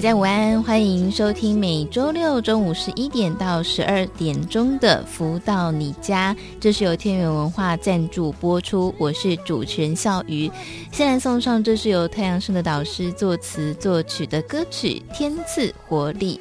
[0.00, 8.94] 大家午安，欢迎收听每周六中午十一点到十二点钟的《福到你家》，这是由天元文化赞助播出。
[8.96, 10.50] 我是主持人笑瑜，
[10.90, 16.40] 先来送上这是由太阳升的导师作词作曲的歌曲《天赐活力》。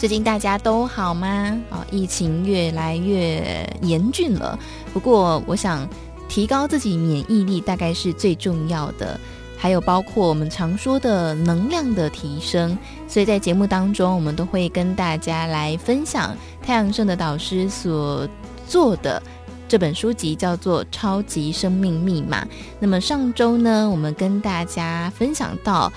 [0.00, 1.60] 最近大家都好吗？
[1.68, 4.58] 哦，疫情越来越严峻了。
[4.94, 5.86] 不过，我想
[6.26, 9.20] 提高自己免疫力大概是最重要的。
[9.58, 12.78] 还有包括我们常说的能量的提升。
[13.06, 18.26] 所以在节目当中，我们都会跟大家来分享太阳盛的导师所
[18.66, 19.22] 做的
[19.68, 22.42] 这本书籍，叫做《超级生命密码》。
[22.78, 25.92] 那么上周呢，我们跟大家分享到。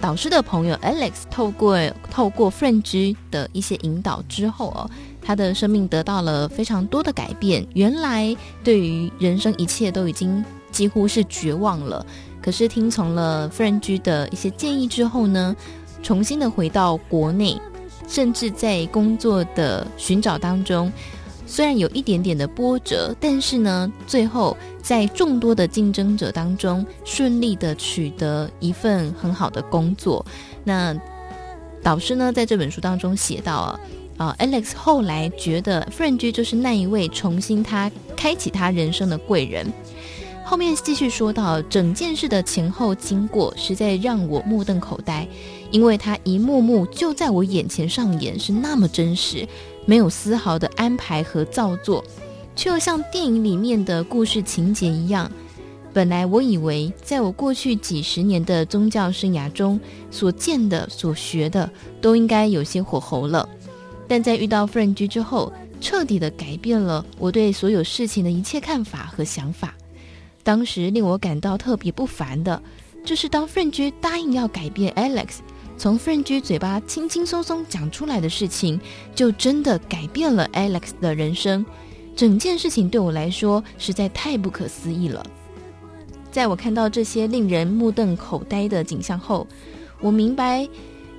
[0.00, 1.76] 导师的朋友 Alex 透过
[2.10, 2.82] 透过 Fran
[3.30, 7.66] 的一些引导之后哦，他的生命得到了非常多的改变。
[7.74, 12.04] 原来对于人生一切都已经几乎是绝望了，
[12.42, 15.54] 可是听从了 Fran 的一些建议之后呢，
[16.02, 17.60] 重新的回到国内，
[18.08, 20.92] 甚至在工作的寻找当中。
[21.52, 30.24] 虽然有一点点的波折，但是呢，最后在众多的竞争者当中，顺利的取得一份很好的工作。
[30.64, 30.98] 那
[31.82, 33.80] 导师呢，在这本书当中写到啊，
[34.16, 39.70] 啊，Alex 后来觉得 Fran 就是那一位重新他开启他人生的贵人。
[40.46, 45.28] 后面继续说到，整件事的前后经过，实在让我目瞪口呆，
[45.70, 49.46] 因为他一幕幕就在我眼前上演，是那么真实。
[49.84, 52.04] 没有丝毫的安排和造作，
[52.54, 55.30] 却又像电影里面的故事情节一样。
[55.92, 59.78] 本来我以为，在我过去几十年的宗教生涯中
[60.10, 61.70] 所见的、所学的，
[62.00, 63.46] 都应该有些火候了。
[64.08, 69.74] 但在遇到 Fran 之后，彻底的改变了我对所有事情的一切看法和想法。
[70.42, 72.62] 当时令我感到特别不凡的，
[73.04, 75.40] 就是当 Fran 答应要改变 Alex。
[75.76, 78.80] 从 Fran 嘴巴轻轻松松讲出来的事情，
[79.14, 81.64] 就真的改变了 Alex 的人生。
[82.14, 85.24] 整件事情对我来说实在太不可思议了。
[86.30, 89.46] 在我看到这些令人目瞪口呆的景象后，
[90.00, 90.68] 我明白，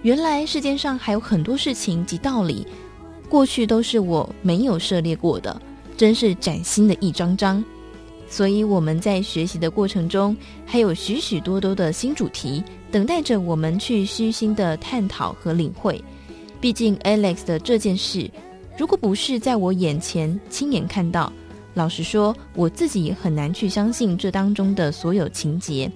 [0.01, 2.65] 原来世界上还有很多事情及道理，
[3.27, 5.61] 过去都是我没有涉猎过的，
[5.97, 7.63] 真是崭新的一张张。
[8.33, 10.35] 所以我们在学习的过程中，
[10.65, 12.63] 还有许许多多的新主题。
[12.91, 16.03] 等待着我们去虚心的探讨和领会。
[16.59, 18.27] 毕竟 Alex 的这件事，
[18.75, 21.31] 如果不是在我眼前亲眼看到，
[21.75, 25.91] 老实说，我自己很难去相信这当中的所有情节。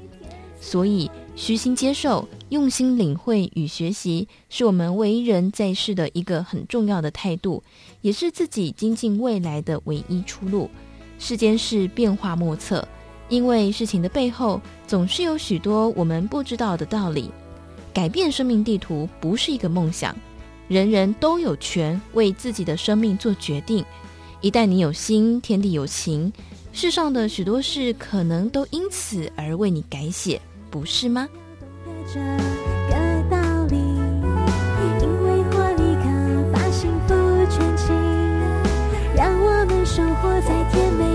[0.62, 7.63] 所以，虚心接受、用心领会与学习，是我们为人在世的一个很重要的态度，
[8.01, 10.69] 也是自己精进未来的唯一出路。
[11.18, 12.88] 世间事变化莫测。
[13.30, 17.30] 因为事情的背后总是有许多我们不知道的道理，
[17.94, 20.16] 改变生命地图不是一个梦想，
[20.69, 23.84] 人人都有权为自己的生命做决定。
[24.40, 26.31] 一旦你有心，天地有情，
[26.72, 30.40] 世上的许多事可能都因此而为你改写，
[30.70, 31.28] 不是吗？
[39.16, 41.06] 让我们生活在甜美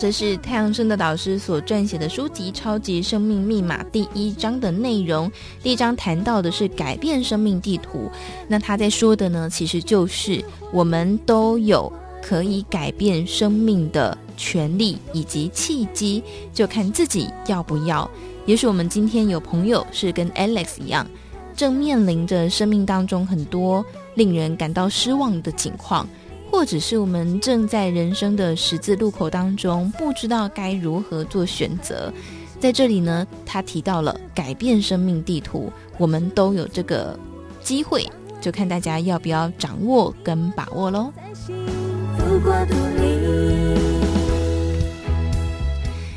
[0.00, 5.30] 这是太阳盛德导师所撰写的书籍《超级生命密码》第一章的内容。
[5.62, 8.10] 第一章谈到的是改变生命地图。
[8.48, 10.42] 那他在说的呢，其实就是
[10.72, 11.92] 我们都有
[12.22, 16.24] 可以改变生命的权利以及契机，
[16.54, 18.10] 就看自己要不要。
[18.46, 21.06] 也许我们今天有朋友是跟 Alex 一样，
[21.54, 26.08] 正面临着生命当中很多令人感到失望的境况。
[26.50, 32.12] 或者是我们正在人生的十字路口当中，不知道该如何做选择。
[32.58, 37.18] 在这里呢，他提到了改变生命地图，我们都有这个
[37.62, 38.06] 机会，
[38.40, 41.10] 就看大家要不要掌握跟把握喽。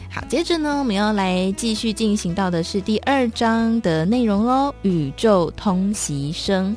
[0.10, 6.76] 好，接着呢，我们要来继续进行到的是第二章的内容喽，宇宙通习生。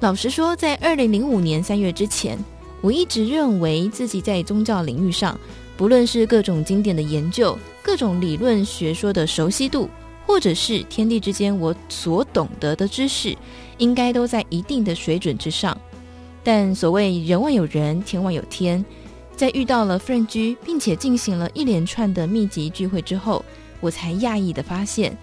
[0.00, 2.38] 老实说，在二零零五年三月之前，
[2.80, 5.36] 我一直认为自己在宗教领域上，
[5.76, 9.90] 不论是各种经典的研究、各种理论学说的熟悉度，
[10.24, 13.36] 或者是天地之间我所懂得的知识，
[13.78, 15.76] 应该都在一定的水准之上。
[16.44, 18.84] 但所谓人外有人，天外有天，
[19.34, 23.44] 在遇到了 Frank G，并且进行了一连串的密集聚会之后，
[23.80, 25.18] 我才讶异的发现。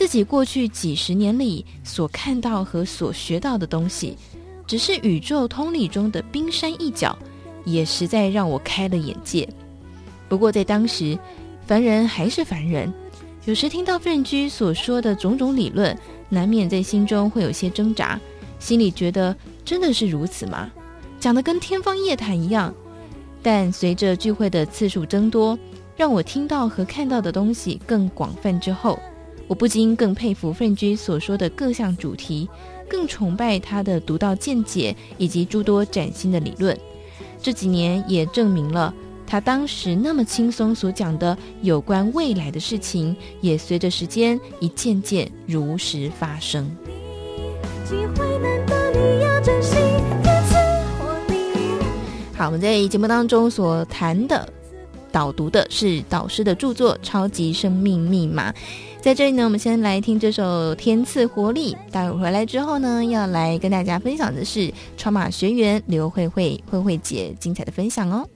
[0.00, 4.16] 自己过去几十年里所看到和所学到的东西，
[4.66, 7.14] 只是宇宙通理中的冰山一角，
[7.66, 9.46] 也实在让我开了眼界。
[10.26, 11.18] 不过在当时，
[11.66, 12.90] 凡人还是凡人，
[13.44, 15.94] 有时听到奋居所说的种种理论，
[16.30, 18.18] 难免在心中会有些挣扎，
[18.58, 19.36] 心里觉得
[19.66, 20.70] 真的是如此吗？
[21.20, 22.74] 讲的跟天方夜谭一样。
[23.42, 25.58] 但随着聚会的次数增多，
[25.94, 28.98] 让我听到和看到的东西更广泛之后。
[29.50, 32.48] 我不禁更佩服奋居所说的各项主题，
[32.88, 36.78] 更崇拜他的独到见解以及诸多崭新的理论。
[37.42, 38.94] 这几年也证明了
[39.26, 46.70] 他当时那么轻松所讲的有关未来的事情，也随着时间一件件如实发生。
[52.36, 54.48] 好，我们在节目当中所谈的、
[55.10, 58.52] 导读的是导师的著作《超级生命密码》。
[59.02, 61.74] 在这里呢，我们先来听这首《天赐活力》。
[61.90, 68.28] 待会回来之后呢，要来跟大家分享的是超马学员刘慧慧慧慧姐精彩的分享哦。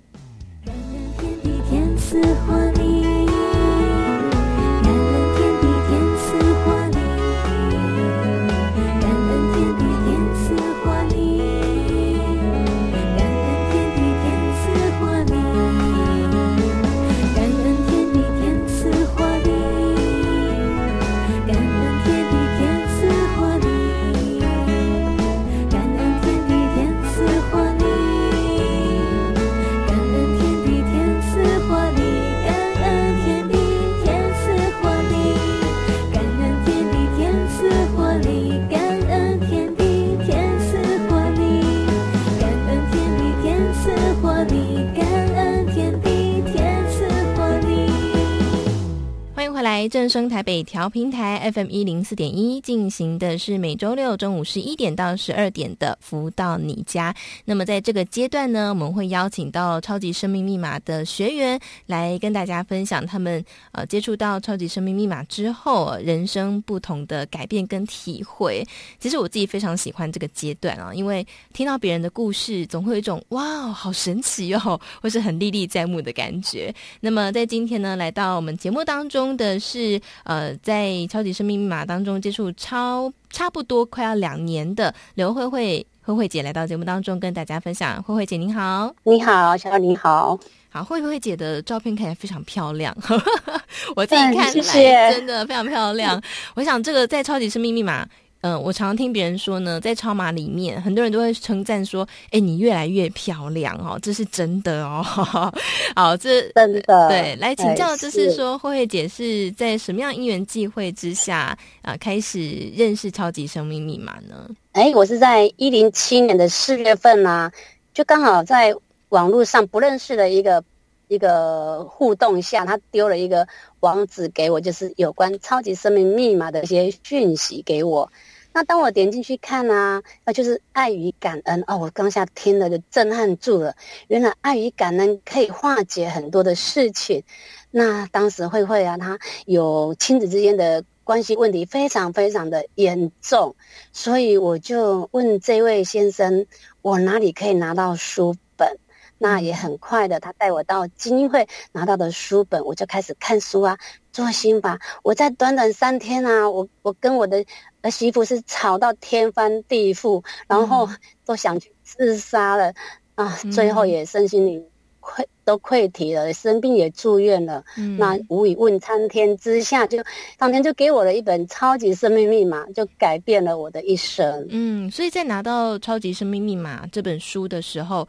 [50.04, 57.14] 正声台北调频台 FM 一零四点一进行的是每周六中午十一点到十二点的福到你家。
[57.46, 63.42] 那么在这个阶段呢，我们会邀请到超级生命密码的学员来跟大家分享他们
[63.72, 68.62] 呃接触到超级生命密码之后人生不同的改变跟体会。
[69.00, 76.74] 其实我自己非常喜欢这个阶段啊，因为听到别人的故事，总会有一种哇，好神奇哦，或是很历历在目的感觉。
[77.00, 79.93] 那么在今天呢，来到我们节目当中的是。
[79.94, 88.02] 是呃，在超级生命密码当中接触超差不多快要两年的刘慧慧慧慧姐来到节目当中跟大家分享。
[88.02, 90.38] 慧慧姐您好，你好，小你好，
[90.70, 92.94] 好慧慧姐的照片看起来非常漂亮，
[93.96, 96.20] 我自己看来真的非常漂亮。
[96.54, 98.08] 我想这个在超级生命密码。
[98.44, 105.02] 嗯、呃，我常常听别人说呢，在超码里面，很多人都会称赞说：“哎，你越来越漂亮哦，这是真的哦。
[105.96, 107.34] ”好，这真的对。
[107.36, 111.38] 来请教，就是说，慧慧姐是在什么样因缘际会之下
[111.80, 114.46] 啊、呃，开始认识超级生命密码呢？
[114.72, 117.50] 哎，我是在一零七年的四月份啊，
[117.94, 118.74] 就刚好在
[119.08, 120.62] 网络上不认识的一个
[121.08, 123.48] 一个互动下，他丢了一个
[123.80, 128.12] 网址给我，就是有关超级生命密码的一些讯息给我。
[128.54, 131.76] 那当我点进去看啊，那就是爱与感恩哦。
[131.76, 133.74] 我刚下听了就震撼住了，
[134.06, 137.24] 原来爱与感恩可以化解很多的事情。
[137.72, 143.56] 那当时慧慧啊，她有亲子之间的关系问题非常非常的严重，
[143.92, 146.46] 所以我就问这位先生，
[146.80, 148.78] 我哪里可以拿到书本？
[149.16, 153.78] 那也很快的，他带我到基金会拿到的书本，我就开始看书啊，
[154.12, 154.78] 做心法。
[155.02, 157.44] 我在短短三天啊，我我跟我的
[157.82, 160.88] 儿媳妇是吵到天翻地覆，然后
[161.24, 162.74] 都想去自杀了
[163.14, 164.62] 啊，最后也身心灵
[165.00, 167.64] 溃都溃体了，生病也住院了。
[167.78, 170.02] 嗯，那无以问苍天之下，就
[170.38, 174.46] 上天就给我了一本超级生命密码，就改变了我的一生。
[174.50, 178.06] 嗯，所以在拿到超级生命密码这本书的时候。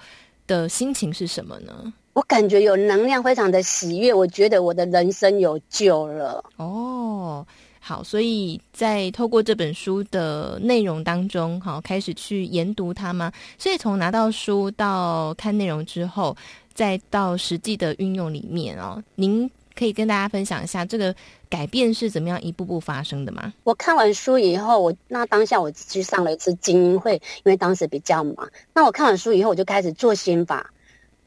[0.47, 1.93] 的心情是什么呢？
[2.13, 4.13] 我感觉有能量，非常的喜悦。
[4.13, 6.43] 我觉得我的人生有救了。
[6.55, 7.45] 哦，
[7.81, 13.31] 好，所以在透过这本书的内容当中，好，开始去研读它吗？
[13.57, 16.35] 所以从拿到书到看内容之后，
[16.73, 21.13] 再到实际的运用里面哦，您可以跟大家分享一下这个
[21.49, 23.53] 改变是怎么样一步步发生的吗？
[23.63, 28.49] 我看完书以后，我那当下我去上了一次精英会，因为当时比较忙。
[28.73, 30.71] 那我看完书以后，我就开始做心法。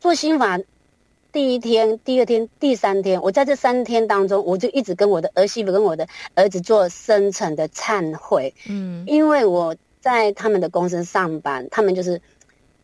[0.00, 0.58] 做心法
[1.30, 8.54] 第一天、第二天、第三天，我在这三天当中，我就一直跟我的儿媳妇跟我的儿子做深层的忏悔。
[8.66, 12.20] 嗯，因为我在他们的公司上班，他们就是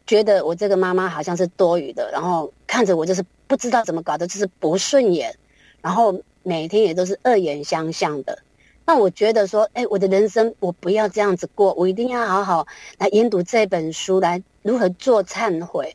[0.06, 5.34] 觉得我这个妈妈好像是多余的，然后看着我就是不知道怎么搞的，就是不顺眼。
[5.84, 8.38] 然后每天也都是恶言相向的，
[8.86, 15.94] 那我觉得说，哎，我的人生我不要这样子过，我一定要好好来研读这本书，来如何做忏悔。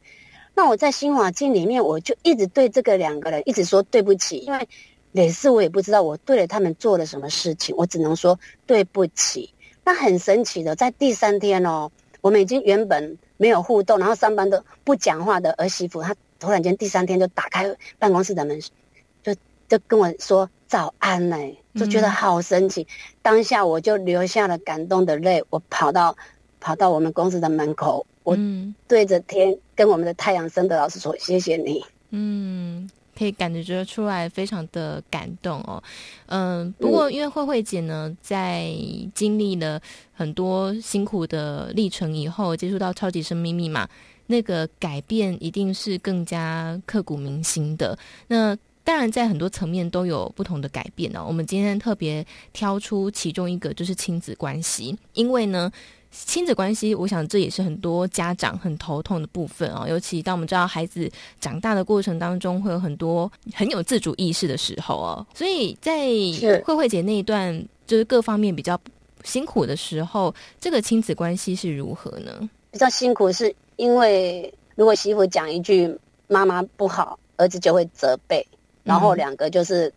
[0.53, 4.67] 那我在新华经里面，我就一直对这个两个人一直说对不起，因为
[5.11, 9.51] 也是我也不知道我对了他们做了什么事情，我只能说对不起。
[9.83, 11.91] 那很神奇的，在第三天哦，
[12.21, 18.61] 我们已经原本没有互动，然后上班都不讲话的儿媳妇，她突然间第三天就打开办公室的门。
[19.69, 21.37] 就跟我说早安呢，
[21.75, 22.81] 就觉得好神奇。
[22.81, 22.87] 嗯、
[23.21, 26.17] 当下我就流下了感动的泪，我跑到
[26.59, 28.37] 跑到我们公司的门口，我
[28.87, 35.81] 对着天跟我们的太阳升的老师说：“谢谢你。”嗯，可以感觉出来，非常的感动哦。
[36.25, 38.73] 嗯，不过因为慧慧姐呢，在
[39.13, 39.79] 经历了
[40.13, 43.87] 很多辛苦的历程以后，接触到超级生命密码，
[44.27, 47.97] 那个改变一定是更加刻骨铭心的。
[48.27, 48.57] 那
[48.89, 51.25] 当然，在很多层面都有不同的改变呢、哦。
[51.27, 54.97] 我们今天特别挑出其中一个，就是亲子关系。
[55.13, 55.71] 因为呢，
[56.09, 59.85] 亲子关系，我想这也是很多家长很头痛的部分哦。
[59.87, 61.07] 尤其当我们知道孩子
[61.39, 65.27] 长大的过程当中，会有很多很有自主意识的时候哦。
[65.35, 66.07] 所以在
[66.65, 68.75] 慧慧姐那一段，就是各方面比较
[69.23, 72.49] 辛苦的时候，这个亲子关系是如何呢？
[72.71, 78.43] 比较辛苦是因为，如果媳妇讲一句妈妈不好，儿子就会责备。
[78.83, 79.91] 然后两个就是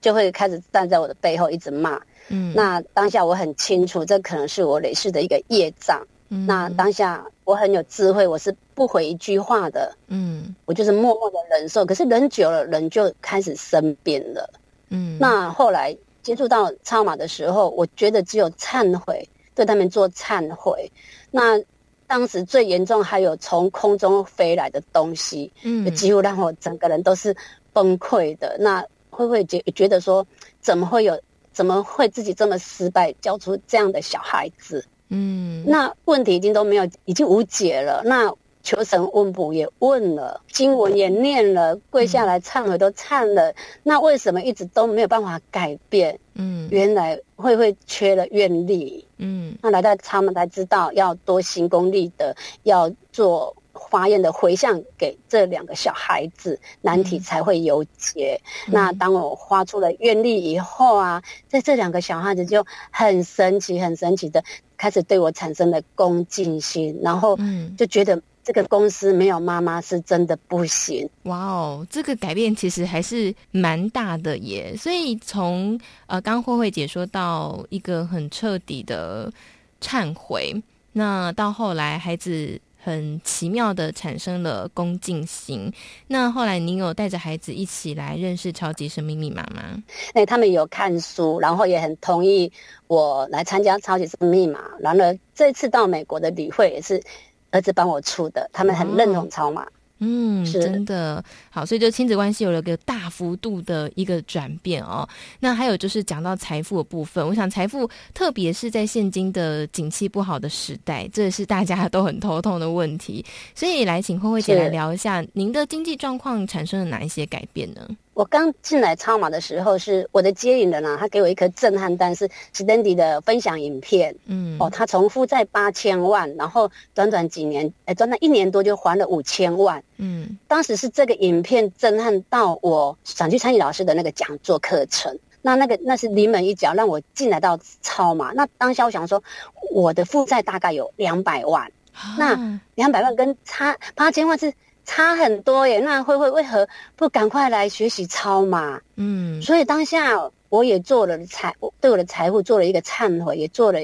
[0.00, 11.84] 就会开始站在我的背后一直骂，嗯，那当下我很清楚，这可能是我累世的一个业障，嗯，那当下我很有智慧，我是不回一句话的，嗯，我就是默默的忍受。
[11.84, 14.48] 可是忍久了，人就开始生病了，
[14.90, 20.90] 嗯，那后来接触到超马的时候，我觉得只有忏悔，对他们做忏悔。
[21.32, 21.60] 那
[22.06, 27.36] 当时最严重还有从空中飞来的东西，嗯，几乎让我整个人都是。
[27.78, 30.26] 崩溃的，那会不会觉觉得说，
[30.60, 31.16] 怎么会有，
[31.52, 34.84] 怎么会自己这么失败，教出这样的小孩子？
[35.10, 38.02] 嗯，那问题已经都没有，已经无解了。
[38.04, 43.54] 那求神问卜也问了，经文也念了，跪下来忏悔都忏了，嗯，
[43.84, 46.18] 那为什么一直都没有办法改变？
[46.34, 49.06] 嗯，原来会不会缺了愿力？
[49.18, 53.54] 嗯，那来到他们才知道要多行功利的，要做。
[53.90, 58.40] 发愿的回向给这两个小孩子，难题才会有解。
[58.66, 64.42] 嗯、那当我发出了愿力以后啊，在这两个小孩子就很神奇、很神奇的
[64.76, 67.38] 开始对我产生了恭敬心，然后
[67.76, 71.08] 就觉得这个公司没有妈妈是真的不行。
[71.24, 74.76] 哇哦，这个改变其实还是蛮大的耶。
[74.76, 79.32] 所以从呃，刚慧慧姐说到一个很彻底的
[79.80, 80.54] 忏悔，
[80.92, 82.60] 那到后来孩子。
[82.88, 85.70] 很奇妙的产生了恭敬心。
[86.06, 89.82] 那后来您有带着孩子一起来认识超级生命密码吗？
[90.14, 92.50] 哎，他们有看书，然后也很同意
[92.86, 94.60] 我来参加超级生命密码。
[94.80, 97.02] 然而这次到美国的旅会也是
[97.50, 99.62] 儿子帮我出的，他们很认同超码。
[99.62, 99.68] 哦
[100.00, 105.08] 嗯，真的好，所以就亲子关系有了个大幅度的一个转变哦。
[105.40, 113.24] 那还有就是讲到财富的部分，我想财富特别是在现今的景气不好的时代，这是大家都很头痛的问题。
[113.54, 117.88] 所以来请慧慧姐来聊一下，您的经济状况产生了哪一些改变呢？
[118.18, 124.12] 我刚进来超马的时候，是我的接引人啊，他给我一颗震撼弹，是 Standy 的分享影片。
[124.26, 129.80] 嗯，哦，他从负债八千万，然后短短几年，哎，短短一年多就还了五千万。
[129.98, 135.16] 嗯，当时是这个影片震撼到我，想去参与老师的那个讲座课程。
[135.40, 138.32] 那那个那是临门一脚，让我进来到超马。
[138.32, 139.22] 那当下我想说，
[139.70, 144.52] 我的负债大概有两百万，啊、那两百万跟差八千万是。
[144.88, 146.66] 差很多耶，那慧慧为何
[146.96, 148.80] 不赶快来学习超马？
[148.96, 153.78] 嗯，所以当下我也做了财，对我的财富做了一个忏悔，也做了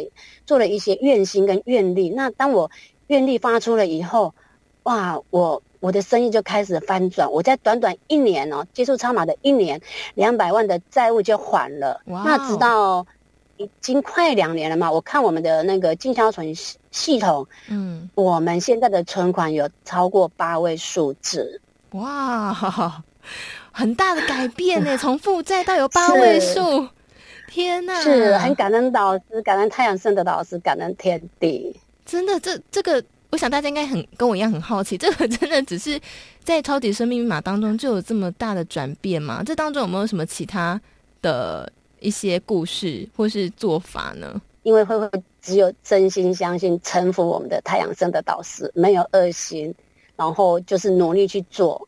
[0.47, 2.09] 做了一些愿心跟愿力。
[2.09, 2.71] 那当我
[3.09, 4.35] 愿力发出了以后，
[4.85, 7.31] 哇，我我的生意就开始翻转。
[7.31, 9.83] 我在短短一年哦，接触超马的一年，
[10.15, 12.01] 两百万的债务就还了。
[12.07, 13.07] 哇，那直到。
[13.57, 16.53] 已经快两年了嘛，我看我们的那个进销存
[16.91, 21.61] 系统，嗯，我们现在的存款有超过八位数字，
[21.93, 22.53] 哇，
[23.71, 26.89] 很大的改变呢，从负债到有八位数，
[27.49, 36.01] 天哪，是很感恩导师，感恩太阳盛的导师，感恩天地，真的，这这个，我想大家应该很跟我一样很好奇， 这个真的只是
[36.43, 39.43] 在超级生命密码当中就有这么大的转变吗？
[39.47, 40.81] 这当中有没有什么其他
[41.23, 41.73] 的？
[42.05, 44.41] 一些故事或是做法呢？
[44.63, 45.09] 因为慧慧
[45.43, 49.75] 只有真心相信、臣服我们的太阳盛德导师，没有恶心，
[50.17, 51.87] 然后就是努力去做，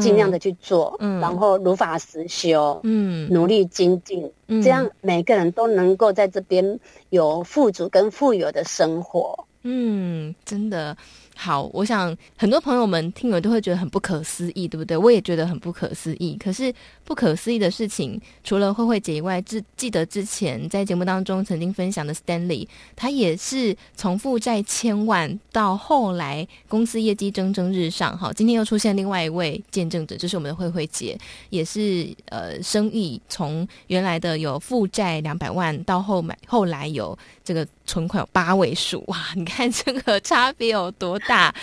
[0.00, 6.78] 尽量的去做，嗯，然后如法实修，嗯，努力精进，嗯，这样每个人都能够在这边
[7.10, 9.46] 有富足跟富有的生活。
[9.62, 10.96] 嗯，真的。
[11.40, 14.96] 好，我想很多朋友们听了都会觉得很不可思议，对不对？
[14.96, 16.36] 我也觉得很不可思议。
[16.36, 22.66] 可是不可思议的事情，除了慧慧姐以外，记记得之前在节目当中曾经分享的 Stanley，
[22.96, 28.18] 他也是从负债千万到后来公司业绩蒸蒸日上。
[28.18, 31.16] 好，今天又出现另外一位见证者，就是我们的慧慧姐，
[31.50, 37.16] 也是呃，生意从原来的有负债两百万到后买后来有
[37.48, 39.16] 这个存款有八位数，哇！
[39.34, 41.54] 你看这个差别有多大。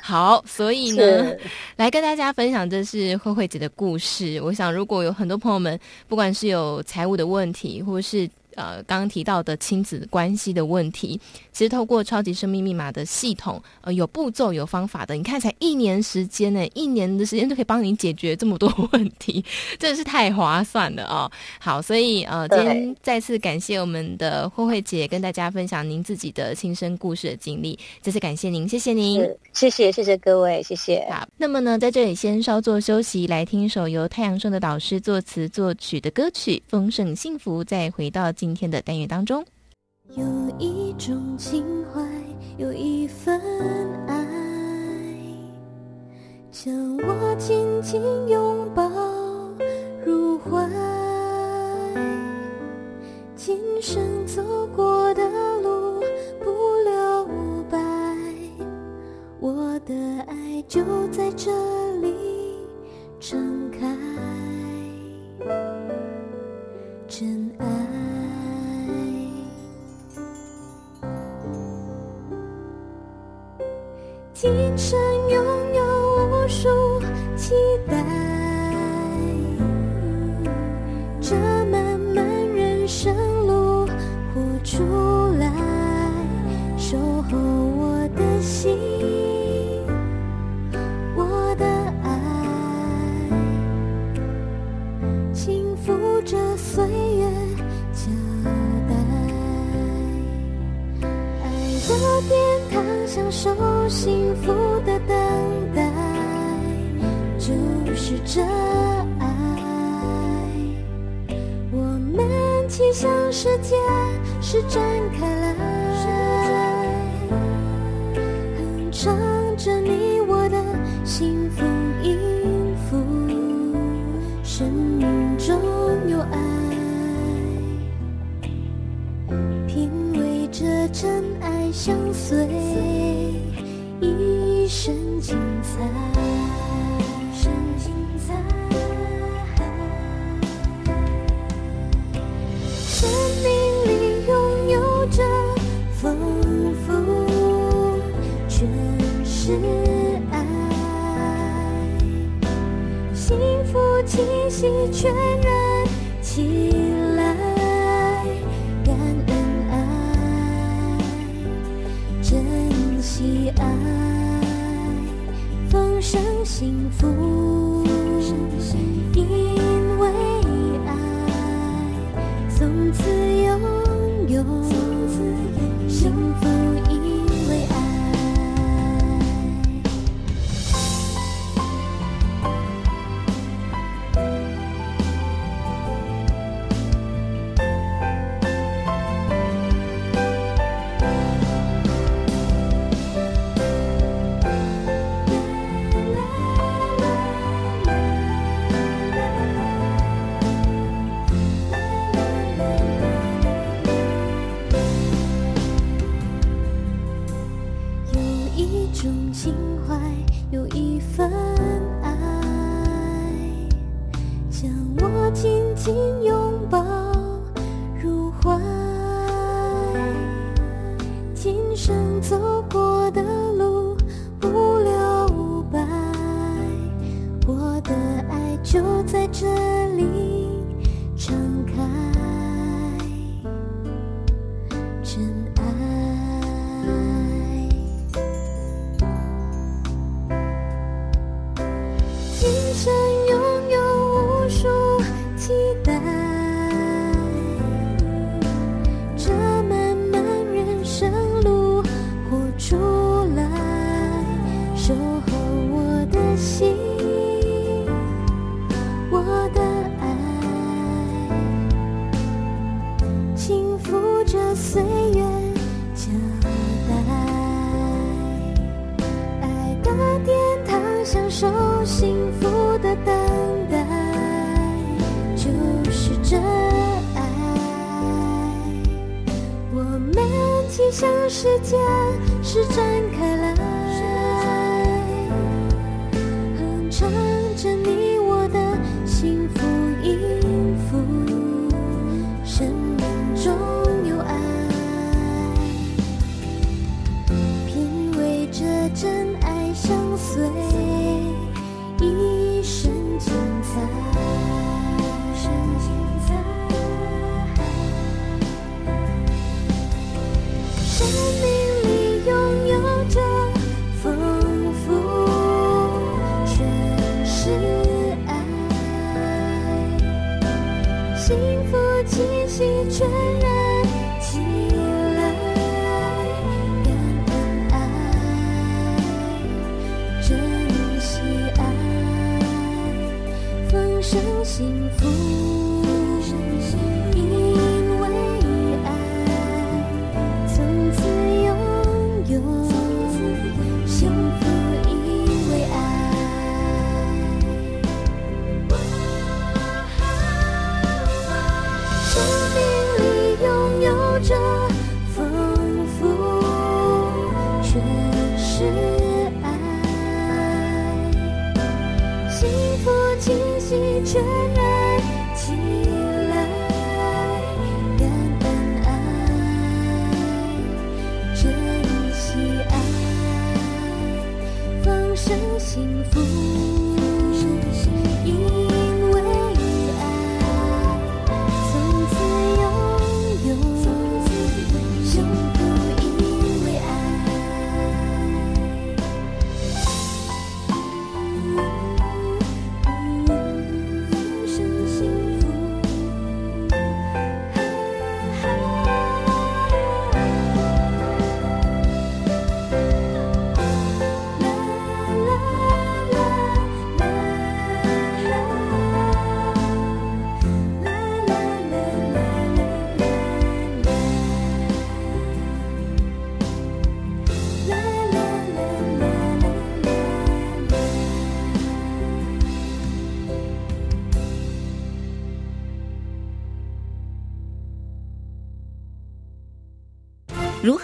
[0.00, 1.36] 好，所以呢，
[1.76, 4.40] 来跟大家分享这是慧慧姐的故事。
[4.40, 11.20] 我想，如果有很多朋友们，不管是有财务的问题，或是呃，刚刚提到的亲子关系的问题，
[11.52, 15.14] 其实透过超级生命密码的系统，呃，有步骤、有方法的。
[15.14, 19.44] 你看，才一年时间呢，一年的时间就可以帮你解决这么多 问题，
[19.78, 21.30] 真的是太划算了哦。
[21.58, 31.06] 好，所以呃，今天再次感谢我们的慧慧姐跟大家分享您自己的亲身故事的经历，再次感谢您，谢谢您，谢谢谢谢各位，谢谢。
[31.10, 38.32] 好，那么呢，在这里先稍作休息，来听一首由太阳盛的导师作词作曲的歌曲《丰盛幸福》，再回到。
[38.44, 39.42] 今天的单元当中，
[40.16, 40.22] 有
[40.58, 42.02] 一种情怀，
[42.58, 43.40] 有一份
[44.06, 44.22] 爱，
[46.50, 48.86] 将我紧紧拥抱
[50.04, 50.68] 入怀。
[53.34, 54.42] 今生走
[54.76, 55.22] 过的
[55.62, 56.02] 路
[56.38, 56.50] 不
[56.84, 57.78] 留白，
[59.40, 59.94] 我的
[60.26, 61.50] 爱就在这
[62.02, 62.12] 里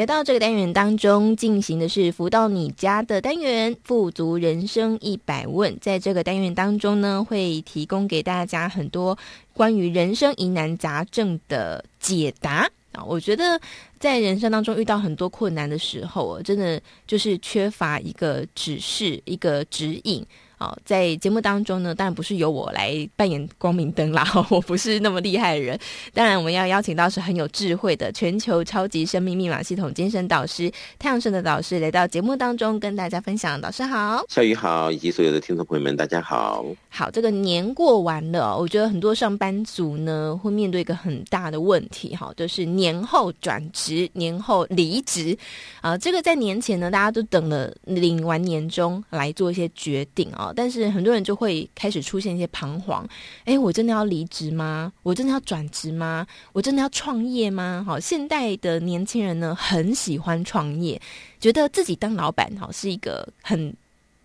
[0.00, 5.76] 来到这个单元当中，进行的是“福到你家”的单元，“富足人生一百问”。
[5.78, 9.18] 在这个单元当中呢，会提供给大家很多
[9.52, 13.04] 关于人生疑难杂症的解答啊。
[13.04, 13.60] 我觉得
[13.98, 20.24] 在人生当中遇到很多困难的时候，真的就是缺乏一个指示、一个指引。
[20.62, 25.80] 好，在节目当中呢，当然不是由我来扮演光明灯啦， 我不是那么厉害的人。
[26.12, 33.58] 当然，我们要邀请到是很有智慧的全球超级生命密码系统精神导师太阳神的导师来到节目当中跟大家分享。
[33.58, 36.62] 导师好，小雨好，以及所有的听众朋友们，大家好。
[36.90, 45.34] 好，这个年过完了，我觉得很多上班族呢会面对一个很大的问题，哈，就是年后转职、年后离职
[45.80, 45.96] 啊。
[45.96, 50.49] 这个在年前呢，大家都等了领完年终来做一些决定啊。
[50.54, 53.06] 但是很多人就会开始出现一些彷徨，
[53.44, 54.92] 哎，我真的要离职吗？
[55.02, 56.26] 我真的要转职吗？
[56.52, 57.82] 我真的要创业吗？
[57.86, 61.00] 好，现代的年轻人呢，很喜欢创业。
[61.38, 63.74] 觉得自己当老板好是一个很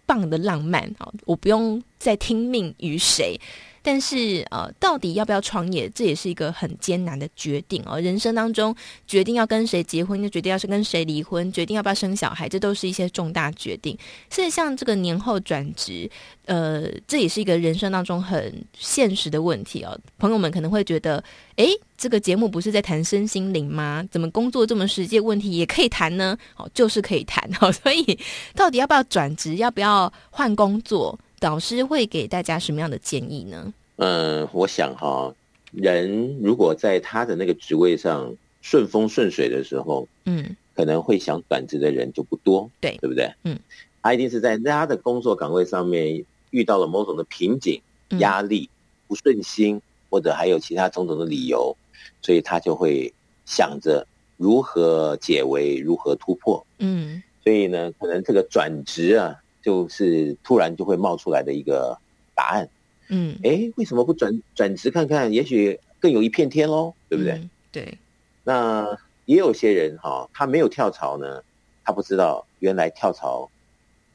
[0.06, 3.40] 棒的浪漫好，我不用再听命于谁。
[3.86, 8.00] 但是呃，到底要不要创业，这也是一个很艰难的决定哦。
[8.02, 13.96] 人生当中，决定要跟谁结婚，就决定要是跟谁离婚，决定要不要生小孩，这都是一些重大决定。
[14.28, 16.10] 所以像这个年后转职，
[16.46, 19.96] 呃，这也是一个人生当中很现实的问题哦。
[20.18, 21.24] 朋友们可能会觉得，
[21.58, 24.04] 诶，这个节目不是在谈身心灵吗？
[24.10, 26.36] 怎么工作这么实际问题也可以谈呢？
[26.58, 27.72] 哦，就是可以谈哦。
[27.84, 28.18] 所以
[28.56, 31.18] 到底要不要转职，要不要换工作？
[31.46, 33.72] 导师会给大家什么样的建议呢？
[33.98, 35.32] 嗯，我想哈，
[35.72, 43.32] 人如果在他的那个职位上顺风顺水的时候，嗯，可能会想转职的人就不多，对，对不对？
[43.44, 43.60] 嗯，
[44.02, 47.80] 他一定是在他的工作岗位上面遇到了某种的瓶颈、
[48.18, 48.68] 压力、
[49.08, 49.80] 不顺心，
[50.10, 51.78] 或者还有其他种种的理由，
[52.24, 53.14] 所以他就会
[53.46, 54.04] 想着
[54.36, 56.66] 如何解围、如何突破。
[56.80, 59.40] 嗯，所以呢，可能这个转职啊。
[59.66, 61.98] 就是突然就会冒出来的一个
[62.36, 62.70] 答案，
[63.10, 65.34] 嗯，哎，为什么不转转职看看？
[65.34, 67.32] 也许更有一片天喽，对不对？
[67.34, 67.98] 嗯、对。
[68.44, 71.42] 那也有些人哈、哦，他没有跳槽呢，
[71.84, 73.50] 他不知道原来跳槽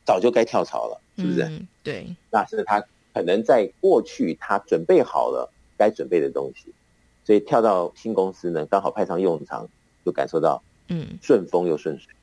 [0.05, 1.43] 早就该跳槽了，是不是？
[1.43, 2.07] 嗯、对。
[2.31, 2.81] 那是他
[3.13, 6.73] 可能在过去他准备好了该准备的东西，
[7.25, 9.69] 所以跳到新公司呢，刚好派上用场，
[10.05, 12.15] 就感受到嗯顺风又顺水，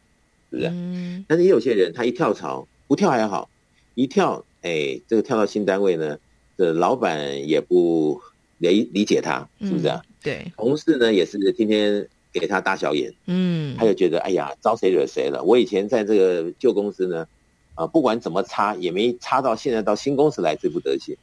[0.50, 0.70] 是不是？
[0.70, 1.26] 嗯。
[1.28, 2.66] 但是也有些人他一跳槽。
[2.88, 3.50] 不跳还好，
[3.96, 6.18] 一跳，哎，这个跳到新单位呢，
[6.58, 8.22] 这老板也不
[8.60, 10.02] 理理解他，是不是啊？
[10.06, 15.44] 嗯、对，同事呢也是天天给他大小眼，嗯，他就觉得哎呀，招谁惹谁了？
[15.44, 17.28] 我以前在这个旧公司呢，
[17.76, 21.14] 啊，不管怎么差，也没差到现在到新公司来最不得行，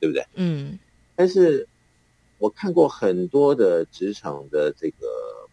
[0.00, 0.26] 对不对？
[0.34, 0.76] 嗯，
[1.14, 1.68] 但是
[2.38, 5.06] 我看过很多的职场的这个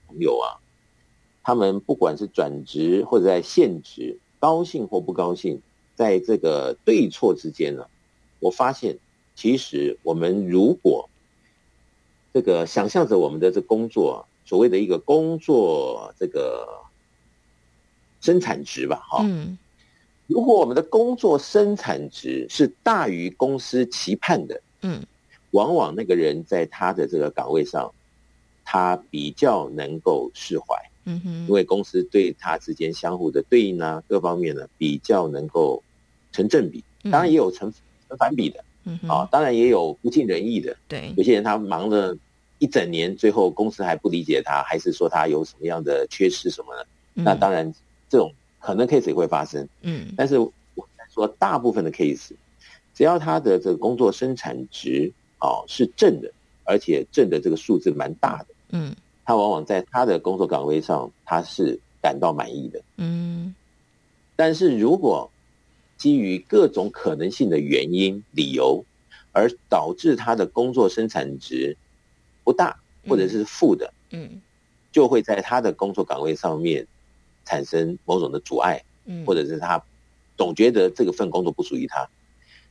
[0.08, 0.58] 朋友啊，
[1.43, 4.17] 他们不管是转职或者在现职。
[4.39, 5.62] 高兴或不高兴，
[5.95, 7.86] 在这个对错之间呢，
[8.39, 8.97] 我发现，
[9.36, 11.10] 其实我们如果
[12.34, 16.67] 这个想象着我们的这工作，所谓的一个工作这个
[18.21, 19.58] 生产值吧，哈，嗯，
[20.28, 25.06] 如果我们的工作生产值是大于公司期盼的，嗯，
[25.52, 27.93] 往往那个人在他的这个岗位上，
[28.63, 30.88] 他比较能够释怀。
[31.10, 35.82] 嗯哼，因为公司对他之间相互的对应啊，各方面呢比较能够
[36.32, 37.74] 成正比，当然也有成
[38.08, 42.15] 成反比的，嗯哼，啊，当然也有不尽人意的，对，有些人他忙了
[42.60, 47.74] 一整年，最后公司还不理解他，还是说他有什么样的缺失什么的，那当然
[48.08, 50.54] 这种可能 case 也会发生，嗯，但是我
[51.12, 52.34] 说大部分的 case，
[52.93, 56.32] 只要他的这个工作生产值啊是正的，
[56.65, 58.95] 而且正的这个数字蛮大的，嗯。
[59.30, 62.82] 他往往在他的工作岗位上，他是感到满意的。
[62.98, 63.54] 嗯，
[64.36, 65.30] 但是如果
[66.00, 68.84] 基于各种可能性的原因、理由，
[69.32, 71.78] 而导致他的工作生产值
[72.44, 72.76] 不大，
[73.08, 74.42] 或者是负的，嗯，
[74.92, 76.88] 就会在他的工作岗位上面
[77.46, 79.80] 产生某种的阻碍，嗯，或者是他
[80.38, 82.10] 总觉得这个份工作不属于他，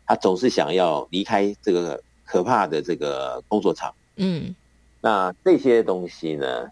[0.04, 4.52] 他总是想要离开这个可怕的这个工作场，嗯。
[5.00, 6.70] 那这些东西呢？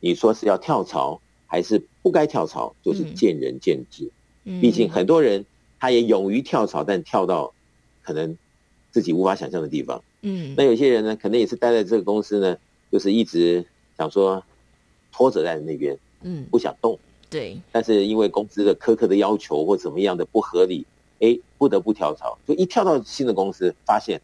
[0.00, 4.10] 你说是要跳槽还是不该跳槽，就是见仁见智。
[4.44, 5.44] 嗯，毕竟很多人
[5.80, 7.52] 他也勇于跳槽，但跳到
[8.02, 8.38] 可能
[8.92, 10.02] 自己无法想象的地方。
[10.22, 12.56] 嗯，那有些人呢，可能也是待在这个公司呢，
[12.92, 14.42] 就是一直想说
[15.12, 16.96] 拖着在那边，嗯，不想动。
[17.28, 17.60] 对。
[17.72, 20.86] 但是因为公司的苛刻的要求或怎么样的不合理，
[21.18, 22.38] 哎，不得不跳槽。
[22.46, 24.20] 就一跳到新的公司，发现。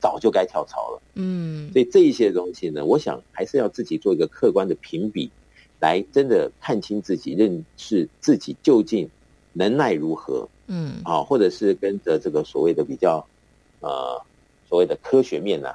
[0.00, 5.28] 早就该跳槽了，嗯，所以这一些东西呢，我想还是要自己做一个客观的评比，
[5.80, 9.10] 来真的看清自己，认识自己究竟
[9.52, 13.26] 能耐如何，嗯，啊，或者是跟着这个所谓的比较，
[13.80, 14.22] 呃，
[14.68, 15.74] 所谓的科学面呐、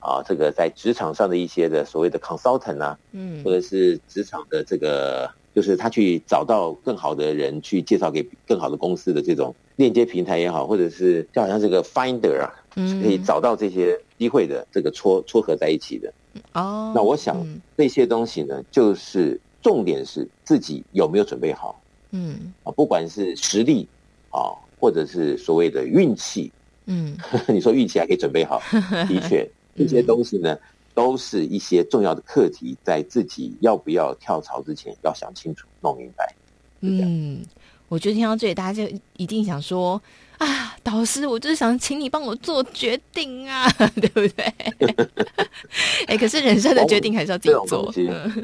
[0.00, 12.52] 啊，啊，这个在职场上的一些的所谓的 consultant 啊，嗯，或者是职场的这个，就是他去找到更好的人去介绍给更好的公司的这种链接平台也好，或者是就好像这个 finder 啊。
[12.76, 16.12] 是可以找到这些机会的，这个撮撮合在一起的。
[16.54, 21.78] 哦，那我想这些东西呢，就是重点是自己有没有准备好。
[22.10, 23.86] 嗯，啊，不管是实力
[24.30, 26.50] 啊，或者是所谓的运气，
[26.86, 27.16] 嗯，
[27.48, 28.62] 你说运气还可以准备好，
[29.08, 30.56] 的确，这些东西呢，
[30.94, 36.34] 都是一些重要的课题，在自己要不要跳槽之前，要想清楚、弄明白。
[36.80, 37.42] 嗯，
[37.88, 40.00] 我觉得听到这里，大家就一定想说。
[40.42, 44.44] 啊，导师，我就是想请你帮我做决定啊， 对不对？
[46.06, 47.92] 哎、欸，可是人生的决定还是要自己做。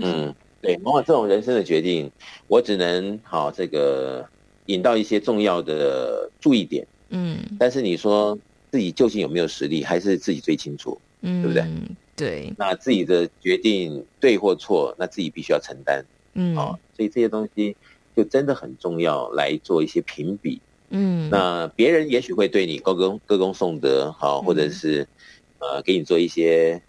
[0.01, 0.33] 嗯，
[0.63, 2.09] 对，往往这种人生的决定，
[2.47, 4.25] 我只能好这个
[4.67, 6.87] 引到一些重要的注意点。
[7.09, 8.39] 嗯，但是你说
[8.71, 11.67] 自己究竟有没有实力，还是自己最清楚，嗯，对不对？
[12.15, 16.05] 对，那自己的决定对或错，那自己必须要承担。
[16.35, 17.77] 嗯，好，所以这些东西
[18.17, 20.61] 就真的很重要，来做一些评比。
[20.91, 25.07] 嗯，那别人也许会对你歌功歌功颂德，好，或者是
[25.59, 26.81] 呃给你做一些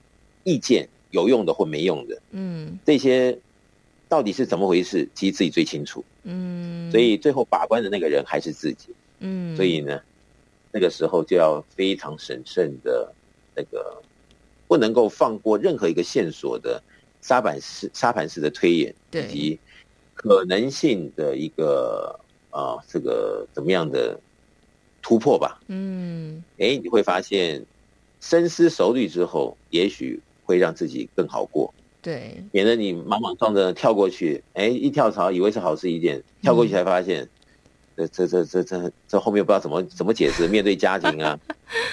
[0.44, 2.22] 意见，有用的或没用的。
[2.32, 3.38] 嗯，这些
[4.08, 6.04] 到底是怎么回事，其实自己最清楚。
[6.24, 8.90] 嗯，所以最后把关的那个人还是自己。
[9.20, 10.00] 嗯，所以呢，
[10.72, 13.14] 那个时候就要非常审慎的，
[13.56, 14.02] 那个
[14.68, 16.82] 不能够放过任何一个线索的
[17.22, 19.60] 沙盘式沙盘式的推演，以及
[20.14, 22.18] 可能性的一个
[22.50, 24.20] 啊这个怎么样的
[25.02, 25.60] 突破吧。
[25.68, 27.66] 嗯，哎，你会发现
[28.20, 31.74] 深思熟虑之后，也许会让自己更好过。
[32.02, 37.28] 对，免得你莽莽撞撞跳过去，哎，一跳槽以为是好事一件，跳过去才发现。
[37.98, 41.38] 这这这这这后面不知道怎么怎么解释， 面对家庭啊，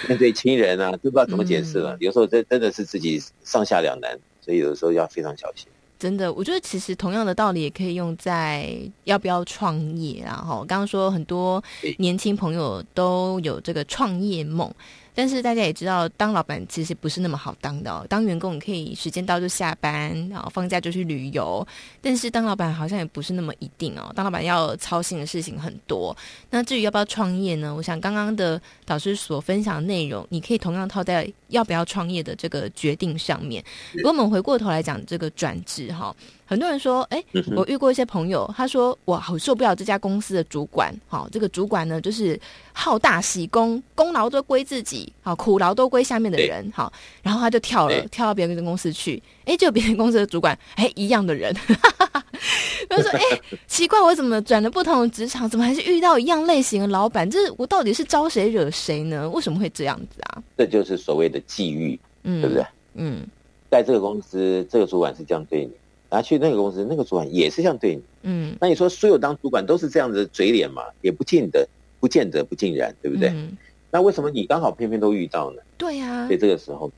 [0.07, 1.95] 面对亲人啊，都不知道怎么解释了。
[1.95, 5.67] 嗯、有时候真真的是自己上下两难，所以有的时候要非常小心。
[5.99, 10.35] 真的，我觉得其实同样的道理也可以用在要不要创业啊。
[10.35, 11.63] 哈，刚刚说很多
[11.97, 14.71] 年轻朋友都有这个创业梦。
[15.17, 18.05] 但是大家也知道，当老板其实不是那么好当的哦。
[18.07, 21.67] 当员工你可以时间到就下班，然后放假就去旅游。
[21.99, 24.13] 但是当老板好像也不是那么一定哦。
[24.15, 26.15] 当老板要操心的事情很多。
[26.51, 27.73] 那至于要不要创业呢？
[27.73, 33.63] 我想刚刚的导师所分享的内容，你可以同样套在要不要创业的这个决定上面。
[33.95, 36.15] 如果我们回过头来讲这个转职哈。
[36.47, 37.21] 很多人说，哎，
[37.55, 42.39] 我遇过一些朋友，他说我好受不了这家公司的主管，好，这个主管呢就是
[42.71, 51.53] 好大喜功，功劳都归自己，好，苦劳都归下面的人，好，然后他就跳了，跳到别人的公司去，哎，就别人公司的主管，哎，一样的人，
[52.89, 53.21] 他说，哎，
[53.67, 57.29] 奇怪，我怎么转了不同的职场，怎么还是遇到一样类型的老板？
[57.29, 59.29] 这我到底是招谁惹谁呢？
[59.31, 60.41] 为什么会这样子啊？
[60.57, 62.65] 这就是所谓的际遇，嗯，对不对？
[62.93, 63.27] 嗯，
[63.69, 65.71] 在这个公司，这个主管是这样对你。
[66.09, 68.01] 拿去那个公司，那个主管也是这样对你。
[68.23, 70.83] 嗯，那你说所有当主管都是这样子的嘴脸嘛？
[71.01, 71.67] 也不见得，
[71.99, 73.29] 不见得不尽然，对不对？
[73.29, 73.57] 嗯，
[73.91, 75.61] 那为什么你刚好偏偏都遇到呢？
[75.77, 76.27] 对呀。
[76.27, 76.91] 所以这个时候，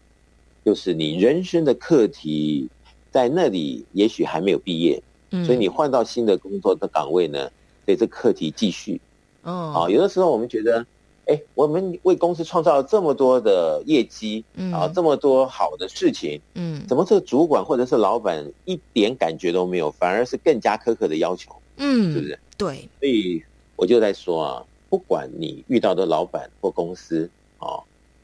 [0.64, 2.70] 就是你人生的课题
[3.12, 5.02] 在那里，也许还没有毕业。
[5.32, 7.50] 嗯，所以你换到新的工作的岗位呢，
[7.86, 9.00] 所以这课题继续。
[9.44, 10.86] 哦，啊，有的时候我们觉得。
[11.30, 22.40] 哎，我们为公司创造了这么多的业绩，嗯，啊，这么多好的事情，嗯，怎么这个主管或者是老板一点感觉都没有，反而是更加苛刻的要求，嗯，是不是？
[22.58, 23.44] 对，所以
[23.76, 27.78] 我就在说啊，不管你遇到的老板或公司啊，